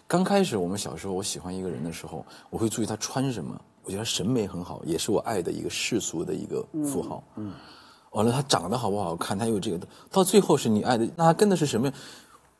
[0.07, 3.61] 刚开始我们小时候，我喜欢一个人的时候，我会注意他穿什么。
[3.83, 7.25] 我觉得审美很好，也是我爱的一个世俗的一个符号。
[7.37, 7.53] 嗯，
[8.11, 9.37] 完了，他长得好不好看？
[9.39, 9.81] 他有这个，
[10.11, 11.91] 到最后是你爱的，那他跟的是什么？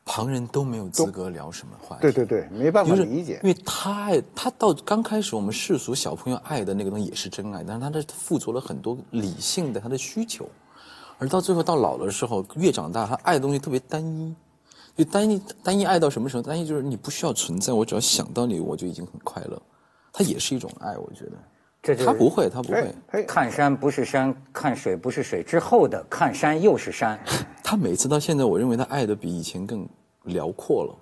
[0.03, 2.01] 旁人都没有资格聊什么话题。
[2.01, 3.39] 对对对，没办法理解。
[3.43, 10.49] 因为他爱他到刚开始，我们世俗小朋友爱的那个东西也是真爱，但是他的附着了很多理性的他的需求，
[11.17, 14.35] 而到最后到老的时候，越长大，他爱的东西特别单一，
[14.95, 16.43] 就单一单一爱到什么时候？
[16.43, 19.61] 单一就是你不需要存在，我只要想到你，我就已经很快乐。
[20.11, 21.31] 它也是一种爱，我觉得。
[21.81, 23.23] 这他不会，他不会。
[23.23, 27.19] 看山不是山，看水不是水之后的看山又是山。
[27.63, 29.87] 他每次到现在，我认为他爱的比以前更
[30.23, 30.95] 辽阔了。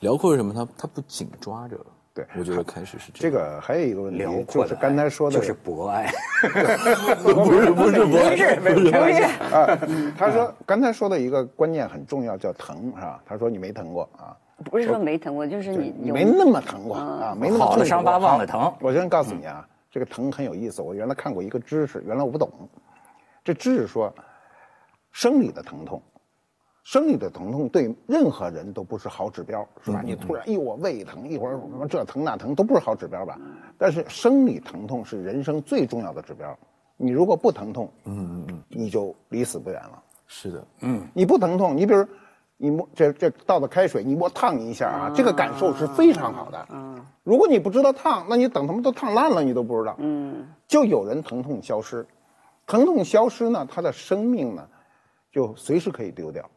[0.00, 0.52] 辽阔是什么？
[0.52, 1.76] 他他不紧抓着。
[2.14, 3.58] 对，我觉得开始是这个。
[3.60, 6.12] 还有一个问题，就是刚才说的， 就是博爱。
[7.22, 8.16] 不是不是不是不
[8.90, 9.22] 是
[9.54, 9.78] 啊！
[10.18, 13.22] 他说刚才说的一个观念很重要，叫疼，是吧？
[13.24, 14.36] 他说你没疼过啊。
[14.64, 18.70] 不是说没疼过，就是你你没那么疼过啊，没那么好的伤疤忘了疼。
[18.80, 20.80] 我先告诉你啊，这个疼很有意思。
[20.80, 22.50] 我原来看过一个知识，原来我不懂。
[23.44, 24.12] 这知识说，
[25.12, 26.02] 生理的疼痛，
[26.82, 30.00] 生理的疼痛对任何人都不是好指标，是吧？
[30.02, 33.38] 你突然，哎呦，我胃疼，一会儿什么这疼那疼，都不是好指标吧？
[33.76, 36.58] 但是生理疼痛是人生最重要的指标。
[36.96, 40.02] 你如果不疼痛，嗯嗯嗯，你就离死不远了。
[40.26, 42.04] 是的，嗯，你不疼痛，你比如。
[42.58, 46.64] 你摸这这倒的开水，你摸烫一下啊，这个感受是非常好的。
[47.02, 49.96] 嗯，如果你不知道烫，那你等他们都烫烂了，你都不知道。
[49.98, 52.06] 嗯，就有人疼痛消失，
[52.66, 54.68] 疼痛消失呢，他的生命呢，
[55.30, 56.48] 就随时可以丢掉。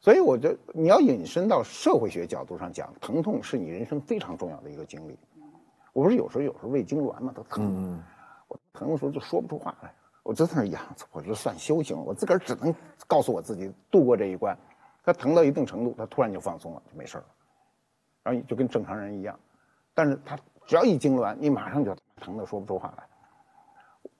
[0.00, 5.18] 所以我觉得你要引申到社会学角度上讲，疼痛是你人生非常重要的一个经历。
[5.92, 8.00] 我不是有时候有时候胃痉挛嘛，都疼，
[8.46, 9.92] 我疼的时候就说不出话来，
[10.22, 12.72] 我就在那养，我就算修行，我自个儿只能
[13.08, 14.56] 告诉我自己度过这一关。
[15.04, 17.24] 他疼到一定程度，他突然就放松了，就没事了，
[18.22, 19.36] 然后就跟正常人一样。
[19.98, 23.02] 但是他只要一痉挛，你马上就疼的说不出话来。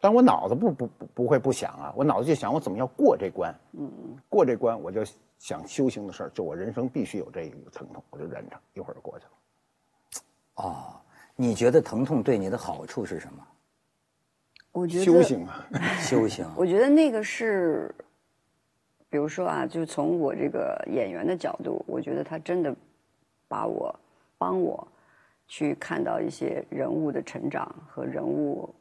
[0.01, 3.55] 但我脑子不不不不会不想啊，我脑子就想我怎么要过这关。
[3.75, 4.17] 嗯嗯。
[4.29, 5.05] 过这关，我就
[5.39, 9.31] 想修行的事儿，就我人生必须有这一个疼痛，我就忍着，一会儿就过去了。
[10.57, 11.01] 哦，
[11.37, 13.47] 你觉得疼痛对你的好处是什么？
[14.73, 15.65] 我觉得修行啊，
[16.01, 16.45] 修行。
[16.59, 17.95] 我觉得那个是。
[19.09, 22.75] 比如说啊，就从我这个演员的角度，我觉得他真的
[23.47, 23.95] 把我
[24.37, 24.87] 帮我
[25.49, 28.73] 去看到一些人物的成长和人物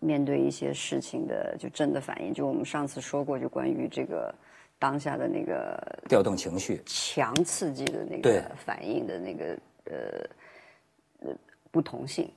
[0.00, 2.32] 面对一些事情的就真的反应。
[2.32, 4.34] 就我们上次说过，就关于这个
[4.78, 5.78] 当下的那个
[6.08, 11.36] 调动情绪、强刺激的那个反应的那个呃呃
[11.70, 12.30] 不同性。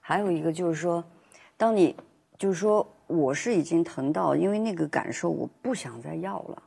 [0.00, 1.04] 还有一个就是说，
[1.58, 1.94] 当你
[2.38, 2.88] 就是说。
[3.10, 6.62] 我是已经疼到，因为那个感受我不想再要了，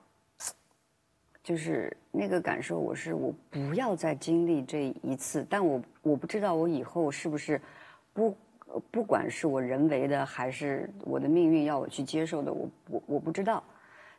[1.43, 7.59] 就是那个感受，我是我不要再经历这一次，但我我不知道我以后是不是
[8.13, 8.37] 不
[8.89, 13.61] 不管是我人为的还是我的命运要我去接受的，我我我不知道，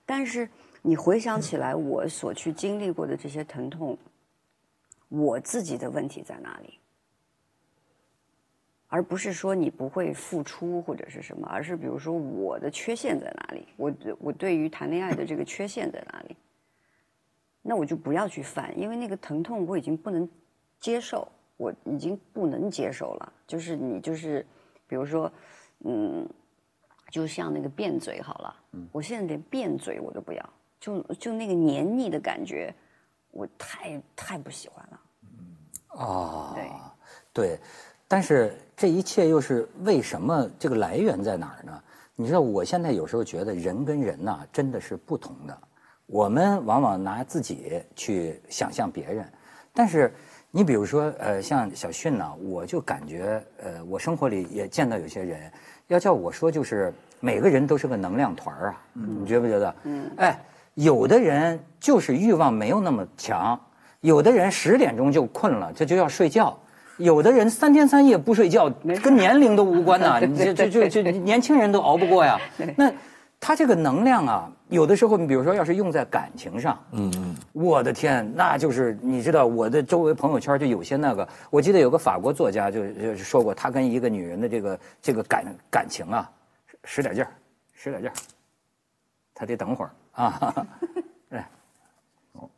[0.04, 0.46] 但是
[0.82, 3.96] 你回想起来，我所去经历过的这些疼痛，
[5.08, 6.78] 我自己的问题在哪里？
[8.88, 13.66] 而不是说你不会付出或者是什么，而是比如说我的缺陷在哪里？
[13.76, 16.36] 我我对于谈恋爱的这个缺陷在哪里？
[17.66, 20.28] 那我就不要去犯，因为那个疼痛我已经不能
[20.78, 23.32] 接受，我已经不能接受了。
[23.46, 24.44] 就是你就是，
[24.86, 25.32] 比如说，
[25.80, 26.28] 嗯，
[27.10, 28.54] 就像那个变嘴好了，
[28.92, 32.74] 我现在连变嘴我都不要，就就那个黏腻的感觉，
[33.30, 35.00] 我太太不喜欢了。
[35.92, 36.70] 哦，对
[37.32, 37.58] 对。
[38.06, 40.48] 但是这一切又是为什么？
[40.58, 41.82] 这个来源在哪儿呢？
[42.14, 45.58] 你知道，我现在有时候觉得人跟人呐真的是不同的。
[46.06, 49.24] 我们往往拿自己去想象别人，
[49.72, 50.12] 但是
[50.50, 55.50] 你比如说，呃，像小迅呢，我就感觉，呃，我生活里也见到有些人，
[55.88, 58.82] 要叫我说，就是每个人都是个能量团儿啊。
[58.92, 59.74] 你觉不觉得？
[59.84, 60.10] 嗯。
[60.16, 60.38] 哎，
[60.74, 63.58] 有的人就是欲望没有那么强，
[64.00, 66.56] 有的人十点钟就困了，这就要睡觉。
[66.98, 68.70] 有的人三天三夜不睡觉，
[69.02, 72.38] 跟年龄都无关呐， 这这这这年轻人都熬不过呀。
[72.76, 72.92] 那
[73.46, 86.30] 他这个能量啊，有的时候你比如说要是用在感情上，嗯嗯，我的天，那就是你知道我的周围朋友圈就有些那个，我记得有个法国作家就就说过，他跟一个女人的这个这个感感情啊，
[86.84, 87.30] 使点劲儿，
[87.74, 88.14] 使点劲儿，
[89.34, 90.66] 他得等会儿啊。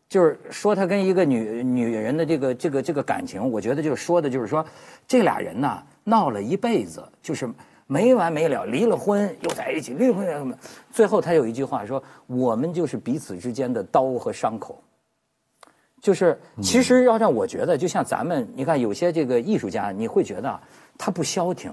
[0.09, 4.65] 就是说他跟一个女女人的这个这个这个感情，我觉得就是说的就是说，
[5.05, 7.51] 这俩人呐闹了一辈子，就是
[7.87, 10.57] 没完没了，离了婚又在一起，离了婚什么？
[10.93, 14.83] 最后他有一句话说：“我们就是彼此之间的刀和伤口。”
[16.03, 20.61] 就是其实要让我觉得，就像咱们，你看有些这个艺术家，你会觉得
[20.99, 21.73] 他不消停，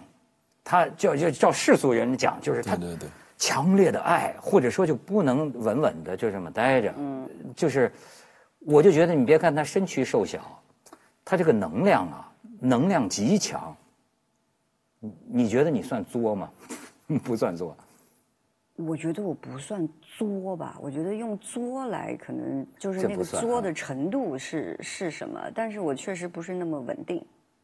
[0.64, 2.78] 他就就照世俗人讲，就是他
[3.38, 6.94] 强烈的爱，或者说就不能稳稳的就这么待着，
[7.56, 7.92] 就是。
[8.66, 10.40] 我就觉得，你别看他身躯瘦小，
[11.26, 13.76] 他这个能量啊，能量极强。
[15.04, 16.50] 你你觉得你算作吗？
[17.24, 17.76] 不算作。
[18.78, 20.78] 我觉得我不算作吧。
[20.82, 25.52] 我觉得用作来，可能就是那个作的程度是是什么？
[25.54, 27.24] 但是我确实不是那么稳定。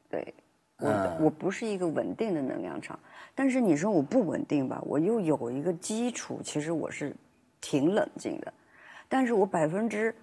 [0.10, 0.34] 对，
[0.78, 3.00] 我我不是一个稳定的能量场。
[3.34, 7.16] 但是你说我不稳定吧，我又有一个基础，其实我是
[7.62, 8.54] 挺冷静的。
[9.08, 10.14] 但是我百分之。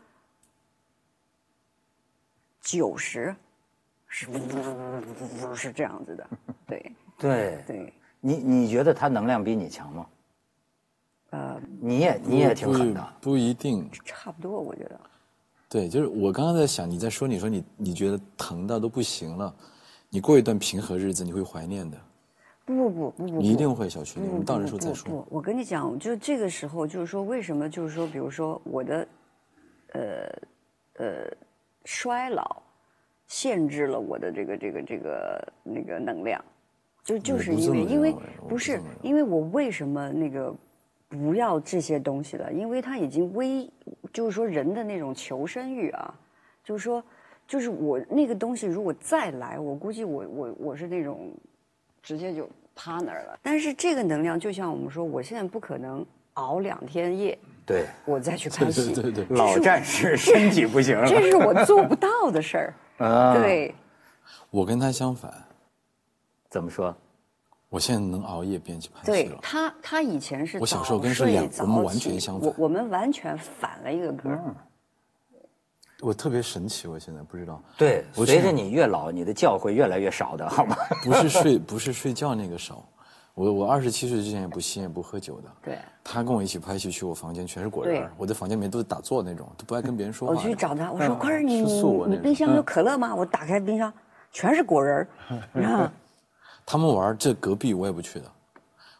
[2.62, 3.32] 九十，
[4.08, 4.26] 是
[5.54, 6.28] 是这样子的，
[6.66, 7.92] 对对对。
[8.20, 10.06] 你你觉得他能量比你强吗？
[11.30, 15.00] 呃，你也你也挺狠的，不一定，差不多，我觉得。
[15.68, 19.54] 对，就是我刚刚在想，你在说，你说你你觉得疼到都不行了，
[20.08, 21.98] 你过一段平和日子，你会怀念的。
[22.64, 25.08] 不不不不不，你一定会，小徐，我们到时候再说。
[25.08, 27.68] 不，我跟你讲，就这个时候，就是说，为什么？
[27.68, 29.08] 就是说，比如说我的，
[29.92, 31.36] 呃呃。
[31.88, 32.60] 衰老
[33.28, 36.44] 限制了我的这个这个这个那个能量，
[37.06, 38.14] 就就是因为因为
[38.48, 40.52] 不是因为我为什么那个
[41.08, 43.70] 不要这些东西了，因为它已经危，
[44.12, 46.12] 就是说人的那种求生欲啊，
[46.64, 47.00] 就是说，
[47.46, 51.30] 就是我那个东西如果再来，我估计我我我是那种
[52.02, 53.38] 直接就趴那儿了。
[53.40, 56.04] 但是这个能量就像我们说，我现在不可能
[56.34, 61.06] 熬两天夜，对，我再去拍戏，对对对老战士身体不行了。
[61.06, 62.74] 这是我做不到的事儿。
[62.98, 63.72] 啊，对，
[64.50, 65.32] 我跟他相反，
[66.56, 66.96] 怎么说？
[67.68, 69.28] 我现在能熬夜编辑拍戏了。
[69.28, 74.40] 对他，他以前是我小时候跟是两我们完全相反我我们完全反了一个格儿。
[76.00, 80.74] 我特别神奇，我现在不知道，对，我随着你越老，你的觉会越来越少的，好吗？
[81.04, 82.82] 不是睡不是睡觉那个少，
[83.34, 85.48] 我我二十七岁之前也不吸烟也不喝酒的。
[85.62, 90.40] 对，他跟我一起拍戏，去我房间全是果仁儿，我在房间里面都是打坐那种，都不爱跟别人说话我。
[90.40, 93.92] 去找他，我说：“坤儿，你你冰箱有可乐吗？”我打开冰箱，
[94.32, 95.08] 全是果仁儿，
[95.52, 95.92] 你看，
[96.66, 98.30] 他们玩这隔壁我也不去的，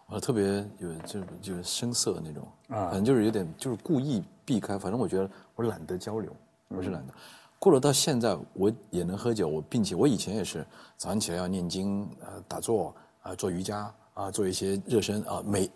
[0.06, 6.34] 我特别有就就是生涩那种，啊反正就是有点就是故意避开，反正我觉得我懒得交流，
[6.68, 7.12] 我是懒得。
[7.58, 10.64] 过了到现在，我也能喝酒，我并且我以前也是
[10.96, 15.68] 早上起来要念经，呃，打坐啊、做瑜伽啊、做一些热身啊、每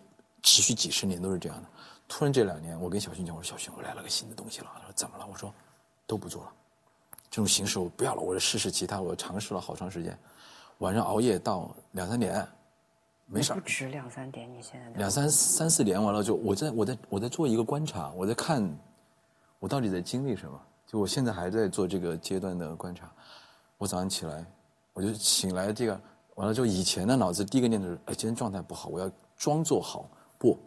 [0.42, 1.68] 持续几十年都是这样的。
[2.06, 4.66] 突然这两年，我跟小勋讲，我说小勋，我来了个新的东西了。
[4.74, 5.26] 他说怎么了？
[5.28, 5.52] 我说
[6.06, 6.52] 都不做了，
[7.30, 9.00] 这种形式我不要了，我要试试其他。
[9.00, 10.16] 我尝试了好长时间，
[10.80, 12.46] 晚上熬夜到两三点，
[13.26, 13.68] 没事儿不。
[13.68, 18.66] 止两三点，你现在两三三四点完了就我在我在我在做一个观察，我在看
[19.58, 20.60] 我到底在经历什么。
[20.86, 23.08] 就我现在还在做这个阶段的观察。
[23.78, 24.44] 我早上起来，
[24.92, 26.00] 我就醒来这个
[26.34, 30.08] 完了之后，以前的脑子第一个念头是：哎，今天状态不好，我要装作好。
[30.38, 30.58] 不，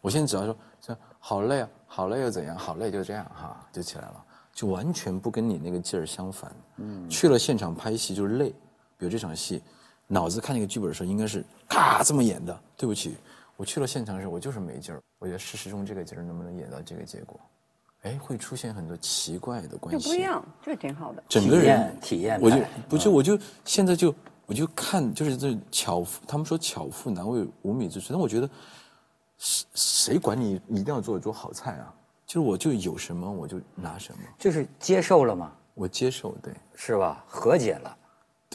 [0.00, 2.56] 我现在只要说这好累啊，好累又怎样？
[2.56, 6.54] 好累就这样哈，就起来了，就完全不跟你那个劲儿相反。
[6.76, 8.54] 嗯，去了现场拍戏就是累，
[8.96, 9.62] 比如这场戏，
[10.06, 12.58] 脑子看那个剧本的时候应该是咔这么演的。
[12.76, 13.16] 对不起，
[13.56, 15.00] 我去了现场的时候我就是没劲儿。
[15.18, 17.38] 我觉得事实中这个劲儿能不能演到这个结果？
[18.02, 20.08] 哎，会出现很多奇怪的关系。
[20.08, 21.22] 就不一样，这挺好的。
[21.28, 24.14] 整个人体验体验我就派不就我就现在就
[24.44, 28.50] 我就看就是这巧妇，他们说巧妇难为无米之炊，但我觉得
[29.38, 31.94] 谁谁管你你一定要做一桌好菜啊？
[32.26, 37.24] 就是我就有什么我就拿什么，就是接受了吗，我接受，对是吧？
[37.26, 37.96] 和解了，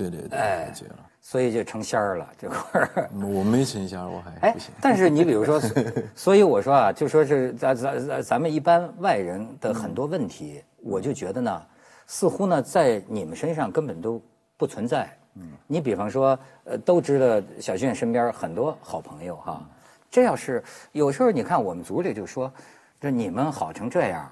[0.07, 0.95] 对对对，哎了解了。
[1.21, 3.09] 所以就成仙儿了这块儿。
[3.13, 5.61] 我没成仙，我还哎不行。，但是你比如说，
[6.15, 11.61] 所以我说啊，就说是咱咱咱咱们一般外人的很多问题，我就觉得呢，
[12.07, 14.19] 似乎呢在你们身上根本都
[14.57, 15.07] 不存在。
[15.35, 19.61] 嗯，你比方说，呃，都知道小俊身边很多好朋友哈，
[20.09, 22.51] 这要是有时候你看我们组里就说，
[22.99, 24.27] 这你们好成这样，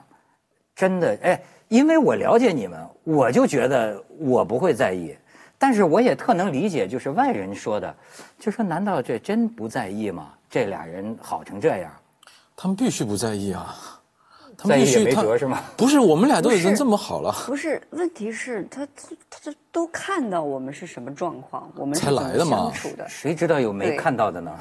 [0.73, 5.15] 真的哎，因为我了解你们，我就觉得我不会在意。
[5.57, 7.95] 但是我也特能理解，就是外人说的，
[8.39, 10.33] 就说难道这真不在意吗？
[10.49, 11.91] 这俩人好成这样，
[12.55, 13.75] 他们必须不在意啊，
[14.57, 15.61] 他们也必须他没辙是吗？
[15.77, 22.71] 不是，我们俩都已经这么好了，不是，问题是他他他都看到我们是什么状况，我们才来的嘛。
[23.07, 24.51] 谁知道有没看到的呢？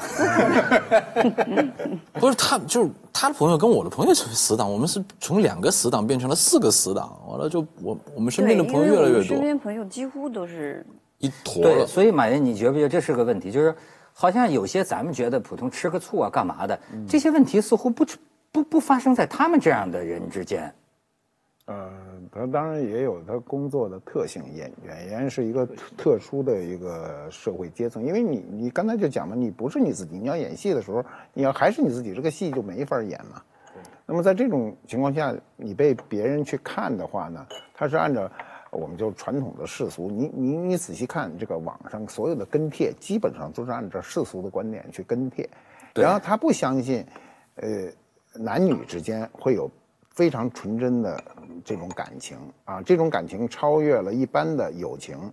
[2.12, 10.84] 不是他，就是他的朋友跟我的朋友成为死党，我们是从两个死党变成了四个死党，完了就我我们身，边的朋友越来越多身，边朋友几乎都是
[11.18, 11.86] 一坨对，了。
[11.86, 13.51] 所以马云，你觉不觉得这是个问题？
[13.51, 13.74] 就是
[14.12, 16.78] 好像有些咱们觉得普通吃个醋啊，干嘛的，
[17.09, 18.18] 这些问题似乎不出
[18.57, 20.72] 不不发生在他们这样的人之间。
[21.66, 21.90] 呃，
[22.32, 31.04] 他当然也有他工作的特性，演演员是一个特特殊的一个社会阶层，因为你你刚才就讲了，你不是你自己，你要演戏的时候，
[31.34, 33.42] 你要还是你自己，这个戏就没法演嘛。
[34.07, 37.44] 那么在这种情况下，你被别人去看的话呢，
[37.74, 38.30] 他是按照
[38.70, 45.46] 我们就传统的世俗，你你你仔细看这个网上所有的跟帖，基本上都是按照世俗的观点去跟帖，
[45.94, 47.04] 然后他不相信，
[47.57, 47.88] 呃，
[48.39, 49.70] 男女之间会有
[50.11, 51.22] 非常纯真的
[51.64, 55.30] 这种感情啊，这种感情超越了一般的友情，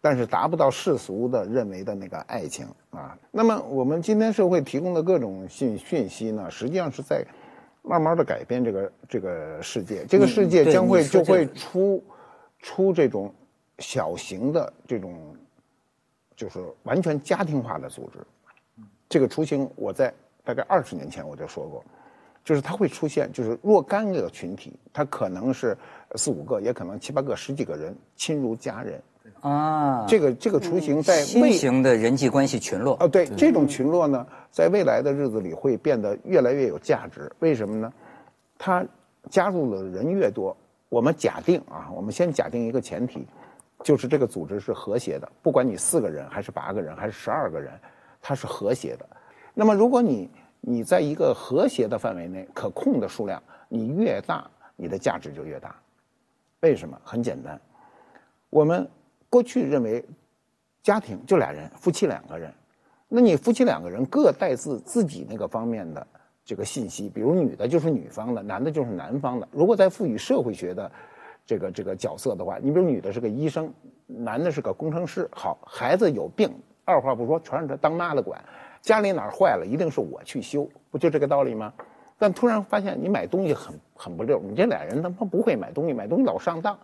[0.00, 3.16] 但是达不到世俗的认为的那个爱情啊。
[3.30, 7.24] 那么我们今天社会提供的各种信讯息呢，实际上是在
[7.82, 12.04] 慢慢的改变这个这个世界，这个世界将会就会出
[12.58, 13.32] 出这种
[13.78, 15.34] 小型的这种
[16.34, 18.18] 就是完全家庭化的组织。
[19.08, 20.12] 这个雏形我在
[20.44, 21.84] 大概二十年前我就说过，
[22.46, 25.76] 就是它会出现，就是若干个群体，它可能是
[26.14, 29.02] 四五个，也可能七八个、十几个人，亲如家人。
[29.40, 37.28] 啊，这个这个雏形在新型的人际关系群落啊，对这种群落呢，在未来的日子里会变得越来越有价值。
[37.40, 37.92] 为什么呢？
[38.56, 38.86] 它
[39.28, 40.56] 加入的人越多，
[40.88, 43.26] 我们假定啊，我们先假定一个前提，
[43.82, 47.72] 就是这个组织是和谐的，不管你四个人还是八个人还是十二个人，
[48.22, 49.04] 它是和谐的。
[49.52, 50.30] 那么如果你
[50.60, 55.74] 你在一个和谐的范围内，可控的数量，你越大，你的价值就越大。
[56.60, 56.98] 为什么？
[57.04, 57.60] 很简单，
[58.50, 58.88] 我们
[59.28, 60.04] 过去认为
[60.82, 62.52] 家庭就俩人，夫妻两个人，
[63.08, 66.04] 那你夫妻两个人各带自自己那个方面的
[66.44, 69.46] 这个信息，比如女的就是女方的，男的就是男方的。
[69.52, 70.90] 如果再赋予社会学的
[71.44, 73.72] 这个这个角色的话，你比如女的是个医生，
[74.06, 75.28] 男的是个工程师。
[75.30, 76.52] 好，孩子有病，
[76.84, 78.42] 二话不说全是他当妈的管。
[78.86, 81.72] 家里哪儿坏了，一定是我去修，不就这个道理吗？
[82.16, 86.78] 但突然发现你买东西很很不溜，你这俩人他妈不会买东西，买东西老上当。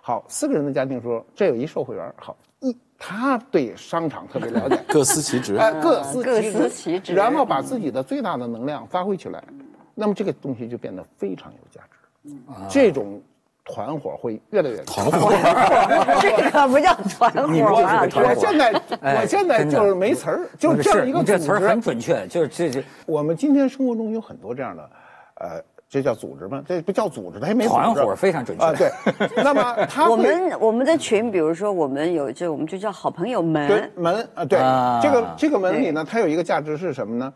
[0.00, 5.56] 好，四个人的家庭说，这有一售货员，好一他对商场特别了解， 各司其职。
[5.56, 9.42] 哎，各司各司其职然后把自己的最大的能量发挥起来，
[9.96, 12.32] 那么这个东西就变得非常有价值。
[12.70, 13.20] 这种
[13.68, 15.30] 团伙会越来越团伙。
[16.20, 24.90] 这个不叫团伙啊，就是个团伙我现在哎我现在就是没词儿，就是这样一个你这词儿组织很准确，就是这这我们今天生活中有很多这样的，
[25.36, 26.62] 呃，这叫组织吗？
[26.66, 28.72] 这不叫组织，它也没团伙非常准确啊。
[28.72, 28.90] 对，
[29.44, 33.92] 那么他我们我们的群，比如说我们有这，我们就叫好朋友对们。
[33.96, 37.32] 门啊，对啊这个这个门里呢，它有一个价值是什么呢？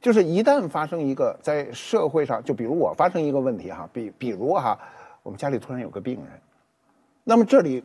[0.00, 4.78] 就是一旦发生一个在社会上，就比如我发生一个问题哈，比比如哈，
[5.24, 6.26] 我们家里突然有个病人，
[7.24, 7.82] 那么这里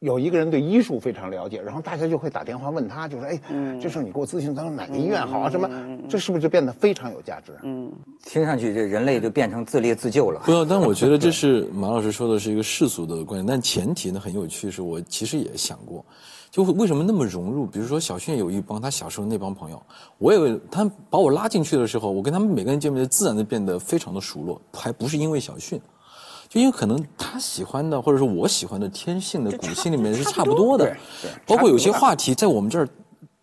[0.00, 3.40] 有一个人对医术非常了解，然后大家就会打电话问他，就说哎，
[3.80, 5.48] 这事儿你给我咨询，咱说哪个医院好啊？
[5.48, 5.70] 什么？
[6.08, 7.56] 这是不是就变得非常有价值？
[7.62, 7.92] 嗯，
[8.24, 10.40] 听上去这人类就变成自立自救了。
[10.44, 16.04] 不要，但我觉得这是马老师说的是一个世俗的观点，但前提呢很有趣，是我其实也想过，
[16.50, 17.64] 就为什么那么融入？
[17.64, 19.80] 比如说小迅有一帮他小时候那帮朋友，
[20.18, 25.80] 我也他把我拉进去的时候，我跟他们每个人见面就，自然的变得非常的熟络，还不是因为小迅。
[26.50, 30.96] 就因为可能他喜欢的，或者说我喜欢的天性的骨性里面是差不多的，
[31.46, 32.88] 包括有些话题在我们这儿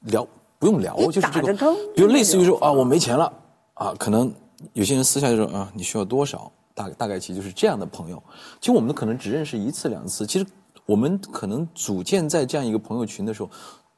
[0.01, 0.27] 聊
[0.59, 3.31] 不用聊，就是这个比如类似于说啊我没钱了
[3.75, 4.29] 啊，可能
[4.73, 8.21] 有些人私下就说啊你需要多少，大大概其就是这样的朋友。
[8.59, 10.45] 其实我们可能只认识一次两次，其实
[10.85, 13.49] 我们可能组建在这样一个朋友群的时候。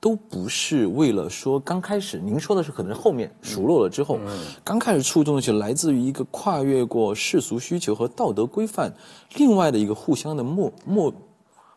[0.01, 4.17] 都不是为了说刚开始，您说的是可能后面熟络了之后，
[4.63, 8.93] 刚开始触动的是来自于一个跨越过世俗需求和道德规范，
[9.35, 11.13] 另外的一个互相的默默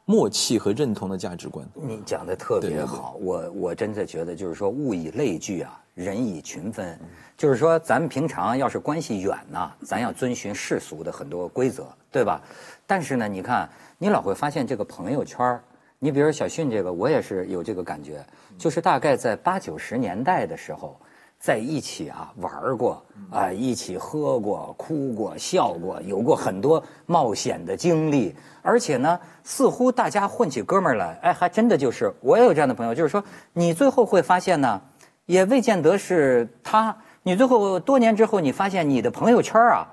[0.05, 1.67] 默契和认同的价值观。
[1.75, 6.97] 你讲的特别好，我我真的觉得就是说物以类聚啊，人以群分，
[7.37, 12.41] 就是说咱们平常要是关系远呐，咱要遵循世俗的很多规则，对吧？
[12.87, 13.69] 但是呢，你看
[13.99, 15.65] 你老会发现这个朋友圈儿
[16.05, 18.27] 你比如小迅这个，我也是有这个感觉，
[18.59, 20.99] 就是大概在八九十年代的时候。
[21.39, 28.33] 在一起啊玩过啊，一起喝过、哭过、笑过，有过很多冒险的经历。
[28.63, 33.25] 而且呢，似乎大家混起哥们儿来，哎，还真的就是我也有这样的朋友，就是说
[33.55, 34.81] 你最后会发现呢，
[35.27, 36.97] 也未见得是他。
[37.25, 39.89] 你最后多年之后，你发现你的朋友圈啊，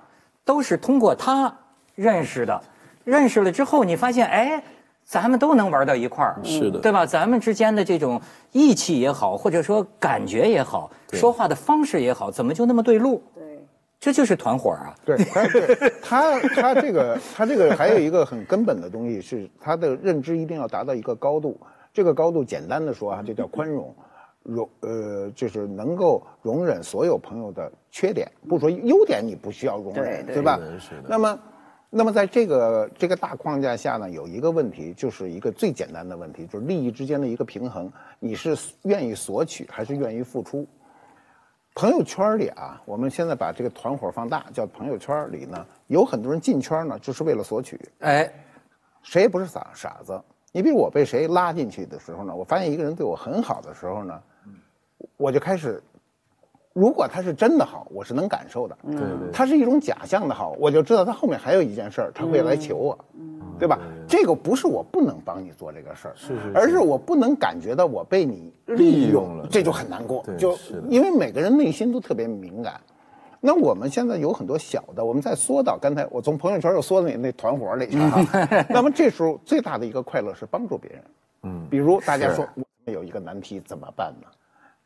[0.45, 1.51] 都是通过他
[1.95, 2.61] 认识的。
[3.03, 4.63] 认识了之后，你发现哎。
[5.09, 7.03] 咱们都能玩到一块儿，是的对吧？
[7.03, 13.19] 咱们之间的这种义气也好，或者说感觉也好，说话的方式也好，怎么就那么对路？
[13.33, 13.43] 对，
[13.99, 14.93] 这就是团伙啊！
[15.03, 15.17] 对，
[15.99, 21.59] 他他这个他这个还有一个很根本的东西是他的认知一定要达到一个高度，
[21.91, 23.91] 这个高度简单的说啊，就叫宽容，
[24.43, 31.07] 容呃就是能够容忍所有朋友的缺点，不说优点你不需要容忍，对对吧是是的？
[31.09, 31.39] 那么。
[31.89, 40.67] 那么在这个这个大框架下呢，有一个问题，就是一个最简单的问题，就是利益之间的一个平衡，你是愿意索取还是愿意付出？
[41.73, 47.79] 朋友圈里啊，我们现在把这个团伙放大，叫朋友圈里呢，有很多人进圈呢，就是为了索取。
[47.99, 48.31] 哎，
[49.01, 50.21] 谁也不是傻傻子。
[50.51, 54.21] 你比如我被谁拉进去的时候呢，我发现一个人对我很好的时候呢，
[55.17, 55.81] 我就开始，
[56.73, 58.77] 如果他是真的好，我是能感受的。
[58.85, 62.97] 对对他是一种假象的好，我就知道他后面还有一件事儿，他会来求我，
[63.57, 63.79] 对吧？
[64.07, 70.23] 这个不是我不能帮你做这个事儿，是是而是我不能感觉到我被你利利用了这就很难过。
[70.23, 70.57] 对就
[70.87, 72.79] 因为每个人内心都特别敏感。
[73.41, 78.47] 那我们现在有很多小的，我们再缩到刚才我从朋友圈又缩到你那团伙里去了哈。
[78.69, 81.03] 那么这时候最大的一个快乐是帮助别人。
[81.43, 84.27] 嗯，比如大家说我有一个难题怎么办呢？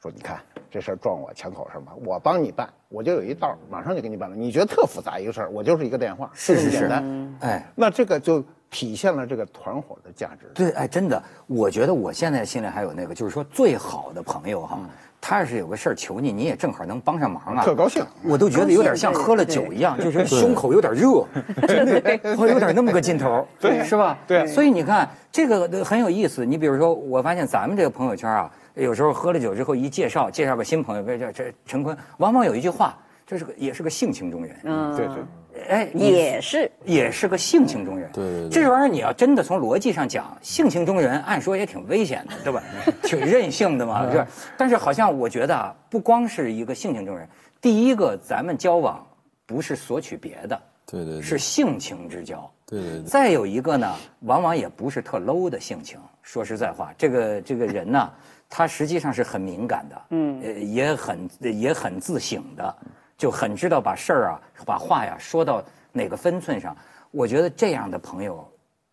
[0.04, 0.38] 说你看
[0.70, 4.36] 这事儿撞我枪口上吧，我帮你办，我就有一道，马上就给你办了。
[4.36, 7.36] 你觉得特复杂一个事儿，我就是一个电话，是是是这么简单。
[7.40, 10.52] 哎，那这个就体现了这个团伙的价值。
[10.54, 14.78] 对，哎，真的，我觉得我现在心里还有那个，就是说最好的朋友哈，
[15.22, 21.26] 他要是有个事儿求你，你也正好能帮上忙啊，特高兴我都觉得有点像喝了酒一样，就是胸口有点热，
[21.66, 24.18] 真的，我有点那么个劲头，对是吧？
[24.28, 26.46] 对所以你看这个很有意思。
[26.46, 38.10] 你比如说，我发现咱们这个朋友圈啊，有时候喝了酒之后一介绍，介绍个新朋友，比如这这陈坤，往往有一句话，这是个也是个性情中人，嗯，对对，哎，也是也是个性情中人。
[38.12, 42.64] 对对对这玩意儿你要真的从逻辑上讲，性情中人按说也挺危险的，对吧？
[43.04, 44.28] 挺任性的嘛，是吧。
[44.58, 47.28] 但是好像我觉得啊，不光是一个性情中人，
[47.62, 49.06] 第一个咱们交往
[49.46, 52.50] 不是索取别的，对对对，是性情之交。
[52.66, 56.00] 对对对，再有一个呢，往往也不是特 low 的性情。
[56.24, 58.10] 说实在话，这个这个人呢，
[58.56, 62.76] 他实际上是很敏感的，嗯，呃，也很也很自省的，
[63.18, 65.60] 就很知道把事儿啊，把话呀说到
[65.92, 66.78] 哪个分寸上。
[67.10, 68.48] 我觉得这样的朋友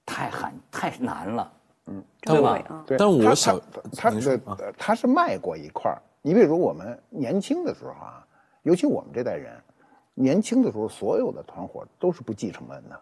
[0.07, 1.53] 太罕太难了，
[1.89, 2.85] 嗯，对吧？
[2.97, 3.61] 但我想
[3.95, 6.01] 他他他是迈过一块儿。
[6.23, 8.27] 你比如我们年轻的时候啊，
[8.63, 9.53] 尤其我们这代人，
[10.15, 12.99] 年轻的时候所有的团伙都是不计成本的，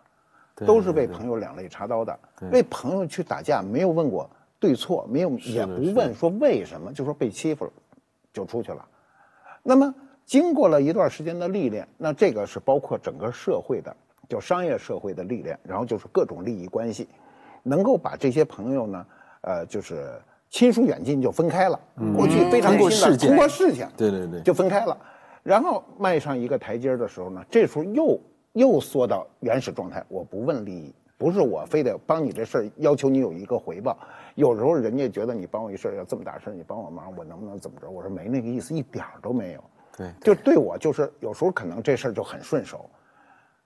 [0.56, 2.18] 对都是为朋友两肋插刀的，
[2.50, 4.28] 为朋友去打架，没有问过
[4.60, 7.72] 对错，没有也不问说为什么，就说被欺负了，
[8.32, 8.84] 就出去了。
[9.62, 9.94] 那么
[10.24, 13.94] 经过了一段时间的历练，那这个是包括整个社会的，
[14.28, 17.08] 就商业社会的历练，然后就是各种利益关系，
[17.62, 19.06] 能够把这些朋友呢，
[19.42, 21.78] 呃，就是亲疏远近就分开了。
[22.16, 24.96] 过去非常通过亲的事件通过事情，对对对就分开了。
[25.42, 28.20] 然后迈上一个台阶的时候呢，这时候又
[28.52, 33.98] 又缩到原始状态，我不问利益，不是我非得帮你这事儿要求你有一个回报。
[34.36, 37.90] 有时候人家觉得你帮我一事儿要这么大事儿，你帮我忙，我能不能怎么着？
[37.90, 39.64] 我说没那个意思，一点儿都没有。
[39.96, 42.88] 对就对我就是有时候可能这事儿就很顺手，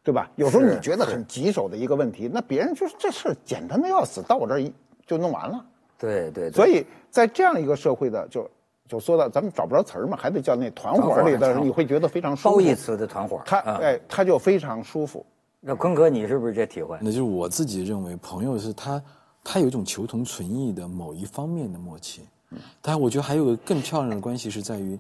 [0.02, 0.30] 对吧？
[0.36, 4.72] 有时候你觉得很棘手的一个问题，那别人就是这事儿简单的要死，到我这儿一
[5.04, 5.62] 就弄完了。
[5.98, 6.52] 对对对。
[6.52, 8.50] 所以在这样一个社会的，就
[8.88, 12.54] 就说到咱们找不着词儿嘛，还得叫那团伙里的，你会觉得非常舒服。
[12.54, 15.26] 褒义词的团伙，他啊哎，他就非常舒服。
[15.64, 16.98] 那坤哥，你是不是这体会？
[17.00, 19.00] 那就是我自己认为，朋友是他，
[19.44, 22.22] 他有一种求同存异的某一方面的默契。
[22.50, 24.98] 嗯但我觉得还有个更漂亮的关系是在于，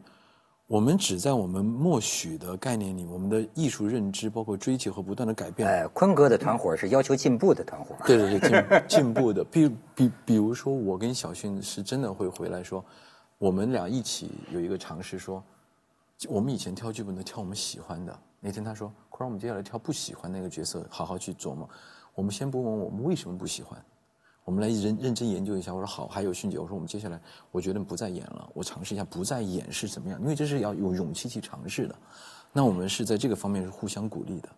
[0.68, 5.68] 我们只在我们默许的概念里，我们的艺术认知，包括追求和不断的改变。
[5.68, 7.96] 哎，坤哥的团伙是要求进步的团伙。
[8.06, 9.42] 对对对，进 进步的。
[9.42, 12.84] 比比比如说，我跟小迅是真的会回来说，
[13.36, 15.42] 我们俩一起有一个尝试说，
[16.28, 18.18] 我们以前挑剧本都挑我们喜欢的。
[18.44, 21.68] 那天他说，快让我们接下来挑不喜欢那个角色，好好去琢磨。
[22.12, 23.80] 我们先不问我们为什么不喜欢，
[24.44, 25.72] 我们来认认真研究一下。
[25.72, 27.20] 我说好，还有迅姐，我说我们接下来，
[27.52, 31.94] 我觉得不再演了，我尝试一下不再演是怎么样，因为这是要有勇气去尝试的。
[32.52, 34.48] 那我们是在这个方面是互相鼓励的。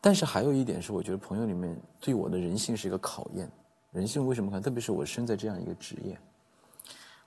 [0.00, 3.50] 但是还有一点是，我觉得朋友里面对我的人性是一个考验。
[3.90, 4.62] 人性为什么看？
[4.62, 6.16] 特别是我身在这样一个职业，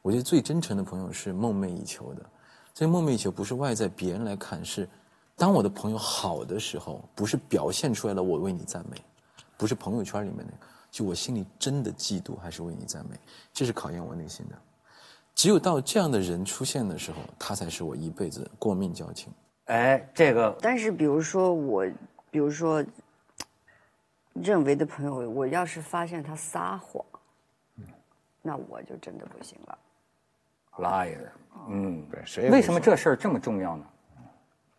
[0.01, 2.26] 我觉得最真诚的朋友是梦寐以求的。
[2.73, 4.89] 这个梦寐以求不是外在别人来看，是
[5.38, 8.97] 当我的朋友好的时候，不是表现出来了我为你赞美，
[9.57, 10.53] 不是朋友圈里面的，
[10.89, 13.19] 就我心里真的嫉妒还是为你赞美，
[13.51, 14.55] 这是考验我内心的。
[15.33, 19.33] 只有到这样的人出现的时候，他才是我一辈子过命交情。
[19.65, 21.86] 哎，这个但是比如说我，
[22.31, 22.81] 比如说
[24.31, 27.03] 认为的朋友，我要是发现他撒谎，
[28.41, 29.77] 那我就真的不行了。
[30.77, 31.29] liar，
[31.67, 33.86] 嗯，对谁为什么这事儿这么重要呢？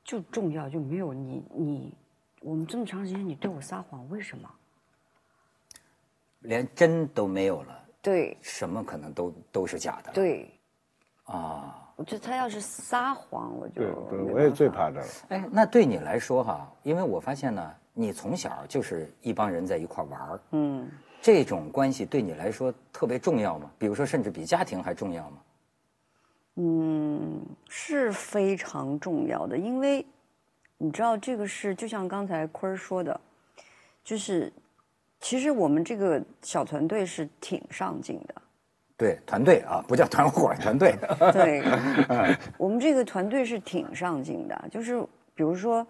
[0.06, 1.92] 就重要就没有你你，
[2.40, 4.48] 我们这么长时间你对我撒谎，为什么？
[6.40, 10.12] 连真都没有了，对什么可能都都是假的。
[10.12, 10.48] 对，
[11.24, 15.06] 啊，我觉得他要是撒谎，我就对对，我也最怕这个。
[15.30, 20.88] 哎，那对你来说哈，因为我发现呢，你从小就是一帮人在一块玩儿，嗯，
[21.20, 23.68] 这种关系对你来说特别重要吗？
[23.76, 25.38] 比如说，甚至比家庭还重要吗？
[26.56, 30.04] 嗯，是非常重要的，因为
[30.78, 33.20] 你知道这个是就像刚才坤儿说的，
[34.02, 34.52] 就是
[35.20, 38.34] 其实我们这个小团队是挺上进的，
[38.96, 40.96] 对，团队啊，不叫团伙，团队。
[41.32, 41.62] 对，
[42.56, 44.98] 我们这个团队是挺上进的，就是
[45.34, 45.86] 比如说，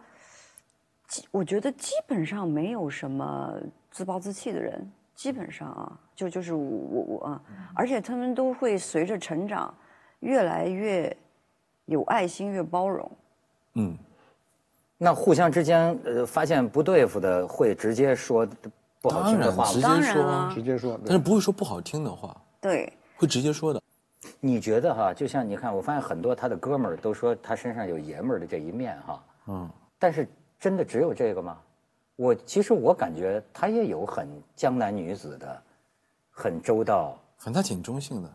[1.06, 3.54] 基我觉得基本上没有什么
[3.92, 7.42] 自暴自弃的人，基本上啊，就就是我我我啊，
[7.74, 9.72] 而且他们都会随着成长
[10.20, 11.14] 越来越
[11.84, 13.10] 有爱心，越包容。
[13.74, 13.96] 嗯，
[14.98, 18.46] 那互相之间呃发现不对付的，会直接说
[19.00, 19.80] 不好听的话吗？
[19.82, 23.82] 当然直接说啊直接说，但是不会说不好听的话，对，会直接说的。
[24.40, 31.58] 你觉得哈，就像你看，我发现很多他的哥们儿都说他身上有爷们儿的这一面哈，嗯，但是真的只有这个吗？
[32.16, 35.62] 我其实我感觉他也有很江南女子的，
[36.30, 37.18] 很周到。
[37.36, 38.30] 反正他挺中性的，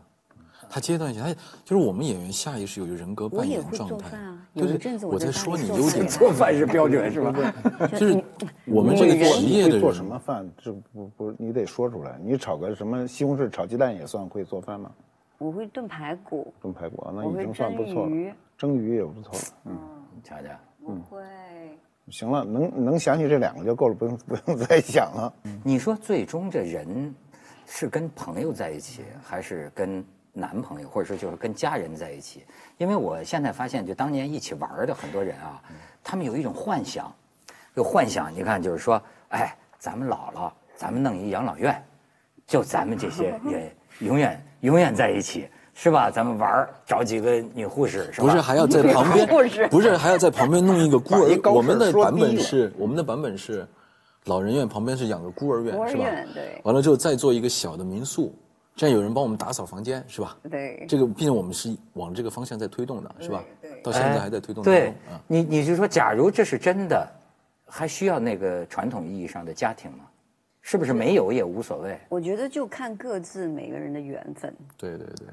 [0.72, 1.30] 他阶段性，他
[1.64, 7.52] 就是我们演员下意识有一个人格扮演我也会状态做饭啊，有就是一阵子我我在说你优点做饭是标准是吧？
[7.98, 8.24] 就是
[8.64, 10.48] 我们这个职业的你会做什么饭？
[10.56, 12.18] 这不不，你得说出来。
[12.24, 14.90] 你炒个什么西红柿炒鸡蛋也算会做饭吗？
[15.36, 18.32] 我会炖排骨，炖排骨啊那已经算不错了蒸鱼。
[18.56, 19.44] 蒸鱼也不错了。
[19.66, 19.78] 嗯，
[20.24, 20.48] 瞧瞧，
[20.80, 21.22] 我会。
[22.08, 25.30] 行了，能能想起这两个就够了，不用不用再想了。
[25.62, 27.14] 你说最终这人
[27.66, 30.02] 是跟朋友在一起，还是跟
[30.32, 32.44] 男朋友，或者说就是跟家人在一起？
[32.78, 35.60] 因为我现在发现，就当年一起玩的很多人啊，
[36.02, 37.12] 他们有一种幻想，
[37.74, 38.32] 有幻想。
[38.34, 41.82] 你看，就是说，哎，咱们老了，咱们弄一养老院，
[42.46, 43.70] 就咱们这些人
[44.00, 46.10] 永远永远在一起，是吧？
[46.10, 48.26] 咱们玩儿找几个女护士，是吧？
[48.26, 51.38] 不是还要在旁边护士， 不是还要在旁边弄一个孤儿？
[51.52, 53.66] 我们的版本是，我们的版本是，
[54.24, 56.04] 老人院旁边是养个孤儿院，是吧
[56.34, 56.60] 对？
[56.64, 58.34] 完了之后再做一个小的民宿，
[58.74, 60.36] 这样有人帮我们打扫房间，是吧？
[60.50, 63.44] 对这个毕竟我们是往这个方向在推动的，是吧？
[63.60, 64.94] 对对到现在还在推动当对
[65.26, 67.06] 你你就说，假如这是真的，
[67.66, 70.06] 还需要那个传统意义上的家庭吗？
[70.64, 71.98] 是不是没有也无所谓？
[72.08, 74.54] 我觉得就看各自每个人的缘分。
[74.76, 75.26] 对对对，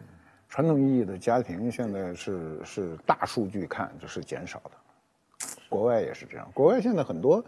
[0.50, 6.50] 传统意义的家庭现在是是大数据看就是减少的，国外也是这样。
[6.52, 7.46] 国外现在很多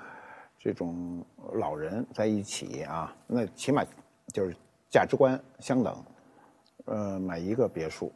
[0.59, 3.83] 这种老人在一起啊，那起码
[4.31, 4.55] 就是
[4.91, 6.03] 价值观相等，
[6.85, 8.11] 呃，买一个别墅，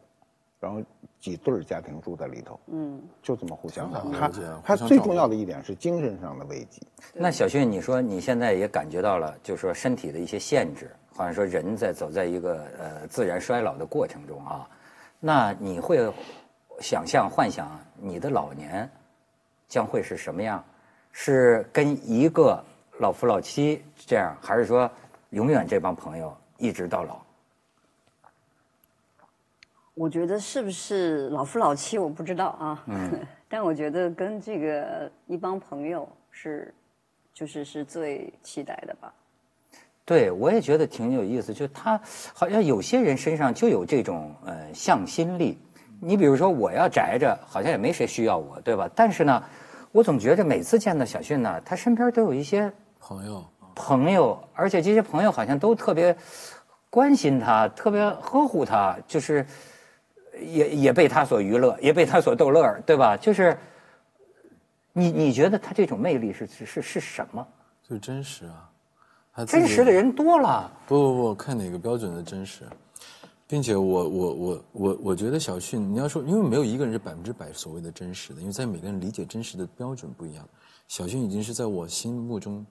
[0.60, 0.80] 然后
[1.20, 6.82] 几对儿家庭住在里头，嗯，就这么互相的他了解啊他最重要的一点是精神上的慰藉。
[7.14, 14.70] 那小迅，你说你现在也感觉到了，就是说身体的一些限制，好像说人在走在一个呃自然衰老的过程中啊，
[15.20, 16.12] 那你会
[16.82, 18.88] 想象、幻想你的老年
[19.68, 20.64] 将会是什么样？
[21.18, 22.62] 是跟一个
[23.00, 24.92] 老夫老妻这样，还是说
[25.30, 27.20] 永远这帮朋友一直到老？
[29.94, 32.84] 我觉得是不是老夫老妻我不知道啊，
[33.48, 36.74] 但我觉得跟这个一帮朋友是，
[37.34, 39.14] 就是是最期待的吧。
[40.04, 42.00] 对，我也觉得挺有意思，就他
[42.34, 45.58] 好像有些人身上就有这种呃向心力。
[46.02, 48.90] 你比如说，我要宅着，好像也没谁需要我，对吧？
[48.94, 49.42] 但是呢，
[49.94, 53.44] 我总觉着每次见到小迅呢，他身边都有一些朋友，
[53.76, 56.16] 朋友，而且这些朋友好像都特别
[56.90, 59.46] 关心他，特别呵护他，就是
[60.42, 63.16] 也也被他所娱乐，也被他所逗乐儿，对吧？
[63.18, 63.58] 就是
[64.94, 67.46] 你你觉得他这种魅力是是是是什么？
[67.84, 68.72] 就是真实啊。
[69.34, 70.72] 他真实的人多了。
[70.88, 72.64] 不不不，看哪个标准的真实，
[73.46, 80.48] 并且我我我我我觉得小迅，你要说，因为没有一个人是百分之百所谓的真实的，因为在每个人理解真实的标准不一样。
[80.88, 82.66] 小迅已经是在我心目中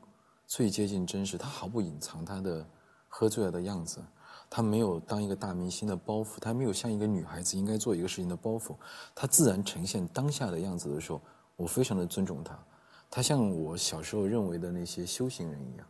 [0.47, 2.66] 最接近真实，他毫不隐藏他的
[3.09, 4.01] 喝醉了的样子，
[4.49, 8.74] 他没有当一个大明星的包袱，他没有像一个女孩子应该做一个事情的包袱，
[9.14, 11.20] 他自然呈现当下的样子的时候，
[11.57, 12.59] 我非常的尊重他，
[13.11, 15.86] 他像我小时候认为的那些修行人一样。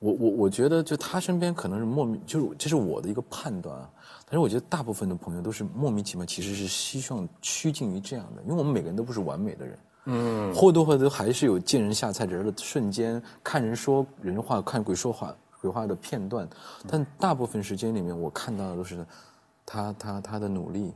[0.00, 3.90] 我我我觉得，就他身边可能是莫名，就是这是我的一个判断啊。
[4.26, 16.48] 但是我觉得大部分的朋友都是莫名其妙，其实是希望趋近于这样的，因为我们每个人都不是完美的人，嗯，或多或少还是有见人下菜碟的瞬间，看人说人话，看鬼说话鬼话的片段。
[16.86, 19.04] 但大部分时间里面，我看到的都是
[19.64, 20.92] 他他他的努力，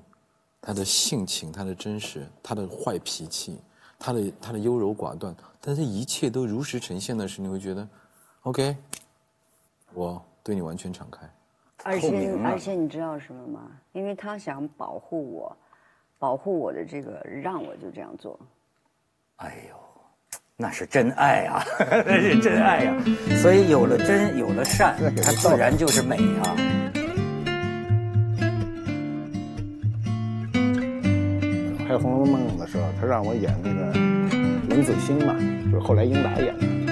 [0.60, 3.58] 他的性情，他的真实，他的坏脾气，
[3.98, 7.88] 他的他的优柔寡断，但是一切都如实呈现的时候，你会觉得
[8.42, 8.76] ，OK，
[9.94, 11.28] 我对你完全敞开。
[11.84, 13.70] 而且透明了而且你知道什么吗？
[13.92, 15.56] 因为他想保护我，
[16.18, 18.38] 保护我的这个，让我就这样做。
[19.38, 19.76] 哎呦，
[20.56, 21.64] 那是真爱啊，
[22.04, 22.94] 那是真爱呀、
[23.40, 26.56] 所以有了真，有了善，它自然就是美啊。
[31.86, 33.92] 拍《红楼梦》的时候，他让我演那个
[34.70, 35.34] 文子兴嘛，
[35.70, 36.87] 就是后来英达演的。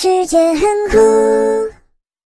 [0.00, 0.60] 世界很
[0.92, 1.47] 酷。